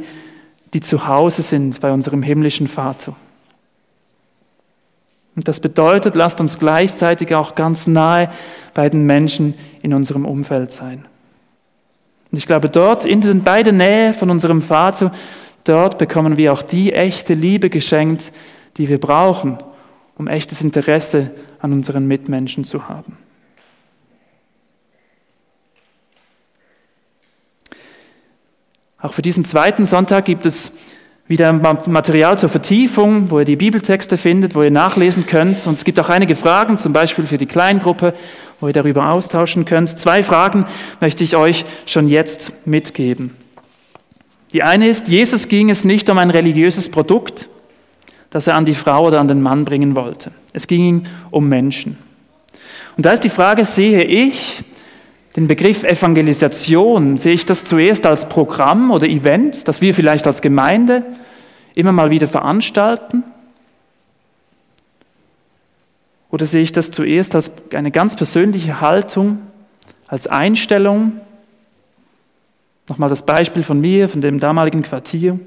die 0.74 0.82
zu 0.82 1.08
Hause 1.08 1.42
sind 1.42 1.80
bei 1.82 1.92
unserem 1.92 2.24
himmlischen 2.24 2.68
Vater. 2.68 3.16
Und 5.36 5.48
das 5.48 5.60
bedeutet, 5.60 6.16
lasst 6.16 6.42
uns 6.42 6.60
gleichzeitig 6.60 7.34
auch 7.36 7.56
ganz 7.56 7.88
nahe 7.88 8.30
bei 8.74 8.90
den 8.90 9.06
Menschen 9.06 9.54
in 9.82 9.94
unserem 9.94 10.26
Umfeld 10.26 10.72
sein. 10.72 11.06
Und 12.32 12.38
ich 12.38 12.48
glaube, 12.48 12.70
dort, 12.70 13.06
in, 13.06 13.44
bei 13.44 13.64
der 13.64 13.74
Nähe 13.74 14.14
von 14.14 14.30
unserem 14.30 14.62
Vater, 14.62 15.12
dort 15.64 15.98
bekommen 15.98 16.38
wir 16.38 16.54
auch 16.54 16.62
die 16.62 16.94
echte 16.94 17.34
Liebe 17.34 17.70
geschenkt, 17.70 18.32
die 18.78 18.90
wir 18.90 19.00
brauchen, 19.00 19.58
um 20.18 20.28
echtes 20.28 20.62
Interesse 20.62 21.32
an 21.60 21.74
unseren 21.74 22.08
Mitmenschen 22.08 22.64
zu 22.64 22.88
haben. 22.88 23.18
Auch 29.02 29.14
für 29.14 29.22
diesen 29.22 29.44
zweiten 29.46 29.86
Sonntag 29.86 30.26
gibt 30.26 30.46
es 30.46 30.74
wieder 31.28 31.54
Material 31.54 32.38
zur 32.38 32.50
Vertiefung, 32.50 33.32
wo 33.32 33.40
ihr 33.40 33.46
die 33.46 33.56
Bibeltexte 33.56 34.18
findet, 34.18 34.54
wo 34.54 34.64
ihr 34.64 34.72
nachlesen 34.72 35.26
könnt. 35.26 35.66
Und 35.66 35.74
es 35.74 35.84
gibt 35.84 36.00
auch 36.00 36.10
einige 36.10 36.36
Fragen, 36.36 36.78
zum 36.78 36.94
Beispiel 36.94 37.26
für 37.26 37.38
die 37.38 37.46
Kleingruppe, 37.46 38.14
wo 38.60 38.68
ihr 38.68 38.74
darüber 38.74 39.12
austauschen 39.12 39.66
könnt. 39.66 39.98
Zwei 39.98 40.24
Fragen 40.24 40.66
möchte 41.00 41.24
ich 41.24 41.36
euch 41.36 41.66
schon 41.86 42.08
jetzt 42.08 42.68
mitgeben. 42.68 43.34
Die 44.54 44.62
eine 44.62 44.88
ist, 44.90 45.08
Jesus 45.08 45.48
ging 45.48 45.70
es 45.70 45.86
nicht 45.86 46.10
um 46.10 46.18
ein 46.18 46.30
religiöses 46.30 46.92
Produkt, 46.92 47.48
das 48.30 48.48
er 48.48 48.56
an 48.56 48.66
die 48.66 48.76
Frau 48.76 49.08
oder 49.08 49.20
an 49.20 49.28
den 49.28 49.42
Mann 49.42 49.66
bringen 49.66 49.96
wollte. 49.96 50.32
Es 50.54 50.68
ging 50.68 50.86
ihm 50.86 51.04
um 51.32 51.48
Menschen. 51.48 51.98
Und 52.98 53.06
da 53.06 53.12
ist 53.12 53.24
die 53.24 53.30
Frage, 53.30 53.66
sehe 53.66 54.04
ich 54.04 54.64
den 55.36 55.48
Begriff 55.48 55.84
Evangelisation, 55.84 57.18
sehe 57.18 57.34
ich 57.34 57.46
das 57.46 57.64
zuerst 57.64 58.06
als 58.06 58.28
Programm 58.28 58.92
oder 58.92 59.08
Event, 59.08 59.68
das 59.68 59.82
wir 59.82 59.94
vielleicht 59.94 60.28
als 60.28 60.42
Gemeinde 60.42 61.06
immer 61.74 61.94
mal 61.94 62.10
wieder 62.10 62.28
veranstalten? 62.28 63.24
Oder 66.30 66.46
sehe 66.46 66.62
ich 66.62 66.72
das 66.72 66.92
zuerst 66.92 67.36
als 67.36 67.52
eine 67.74 67.92
ganz 67.92 68.16
persönliche 68.16 68.82
Haltung, 68.82 69.40
als 70.08 70.28
Einstellung? 70.28 71.14
Nochmal 72.90 73.10
das 73.10 73.26
Beispiel 73.26 73.64
von 73.64 73.80
mir, 73.80 74.10
von 74.10 74.22
dem 74.22 74.38
damaligen 74.38 74.84
Quartier. 74.84 75.40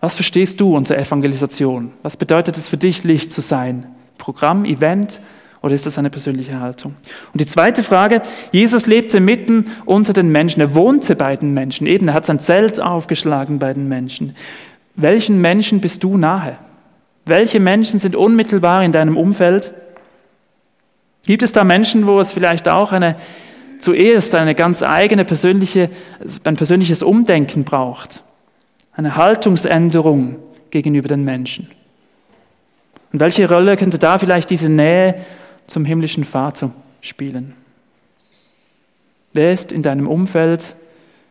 Was 0.00 0.14
verstehst 0.14 0.60
du 0.60 0.76
unter 0.76 0.98
Evangelisation? 0.98 1.92
Was 2.02 2.16
bedeutet 2.16 2.56
es 2.56 2.66
für 2.66 2.76
dich, 2.76 3.04
Licht 3.04 3.32
zu 3.32 3.40
sein? 3.40 3.86
Programm, 4.18 4.64
Event 4.64 5.20
oder 5.62 5.74
ist 5.74 5.86
das 5.86 5.96
eine 5.96 6.10
persönliche 6.10 6.60
Haltung? 6.60 6.96
Und 7.32 7.40
die 7.40 7.46
zweite 7.46 7.82
Frage, 7.84 8.20
Jesus 8.50 8.86
lebte 8.86 9.20
mitten 9.20 9.66
unter 9.84 10.12
den 10.12 10.30
Menschen, 10.30 10.60
er 10.60 10.74
wohnte 10.74 11.14
bei 11.14 11.36
den 11.36 11.54
Menschen, 11.54 11.86
eben, 11.86 12.08
er 12.08 12.14
hat 12.14 12.26
sein 12.26 12.40
Zelt 12.40 12.80
aufgeschlagen 12.80 13.60
bei 13.60 13.72
den 13.72 13.88
Menschen. 13.88 14.34
Welchen 14.96 15.40
Menschen 15.40 15.80
bist 15.80 16.02
du 16.02 16.18
nahe? 16.18 16.58
Welche 17.24 17.60
Menschen 17.60 18.00
sind 18.00 18.16
unmittelbar 18.16 18.82
in 18.82 18.90
deinem 18.90 19.16
Umfeld? 19.16 19.72
Gibt 21.24 21.44
es 21.44 21.52
da 21.52 21.62
Menschen, 21.62 22.08
wo 22.08 22.18
es 22.18 22.32
vielleicht 22.32 22.68
auch 22.68 22.90
eine 22.90 23.16
zuerst 23.78 24.34
eine 24.34 24.54
ganz 24.54 24.82
eigene 24.82 25.24
persönliche, 25.24 25.90
ein 26.44 26.56
persönliches 26.56 27.02
Umdenken 27.02 27.64
braucht, 27.64 28.22
eine 28.92 29.14
Haltungsänderung 29.14 30.36
gegenüber 30.70 31.08
den 31.08 31.24
Menschen? 31.24 31.70
Und 33.12 33.20
welche 33.20 33.48
Rolle 33.48 33.76
könnte 33.76 33.98
da 33.98 34.18
vielleicht 34.18 34.50
diese 34.50 34.68
Nähe 34.68 35.14
zum 35.66 35.84
himmlischen 35.84 36.24
Vater 36.24 36.70
spielen? 37.00 37.54
Wer 39.32 39.52
ist 39.52 39.72
in 39.72 39.82
deinem 39.82 40.08
Umfeld? 40.08 40.74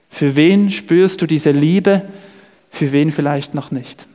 Für 0.09 0.35
wen 0.35 0.71
spürst 0.71 1.21
du 1.21 1.27
diese 1.27 1.51
Liebe? 1.51 2.03
Für 2.71 2.91
wen 2.91 3.11
vielleicht 3.11 3.53
noch 3.53 3.71
nicht? 3.71 4.07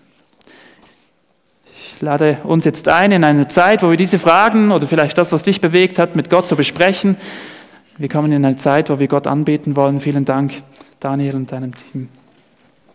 Ich 1.75 2.03
lade 2.03 2.39
uns 2.45 2.65
jetzt 2.65 2.89
ein 2.89 3.13
in 3.13 3.25
eine 3.25 3.49
Zeit, 3.49 3.83
wo 3.83 3.91
wir 3.91 3.97
diese 3.97 4.19
Fragen 4.19 4.71
oder 4.71 4.87
vielleicht 4.87 5.17
das, 5.17 5.33
was 5.33 5.43
dich 5.43 5.61
bewegt 5.61 5.99
hat, 5.99 6.15
mit 6.15 6.29
Gott 6.29 6.47
zu 6.47 6.57
besprechen. 6.57 7.17
Wir 7.97 8.11
kommen 8.11 8.33
in 8.33 8.45
eine 8.45 8.57
Zeit, 8.57 8.91
wo 8.91 8.99
wir 8.99 9.09
Gott 9.09 9.27
anbeten 9.27 9.77
wollen. 9.77 10.01
Vielen 10.01 10.27
Dank, 10.27 10.53
Daniel 11.01 11.37
und 11.37 11.51
deinem 11.53 11.73
Team. 11.75 12.09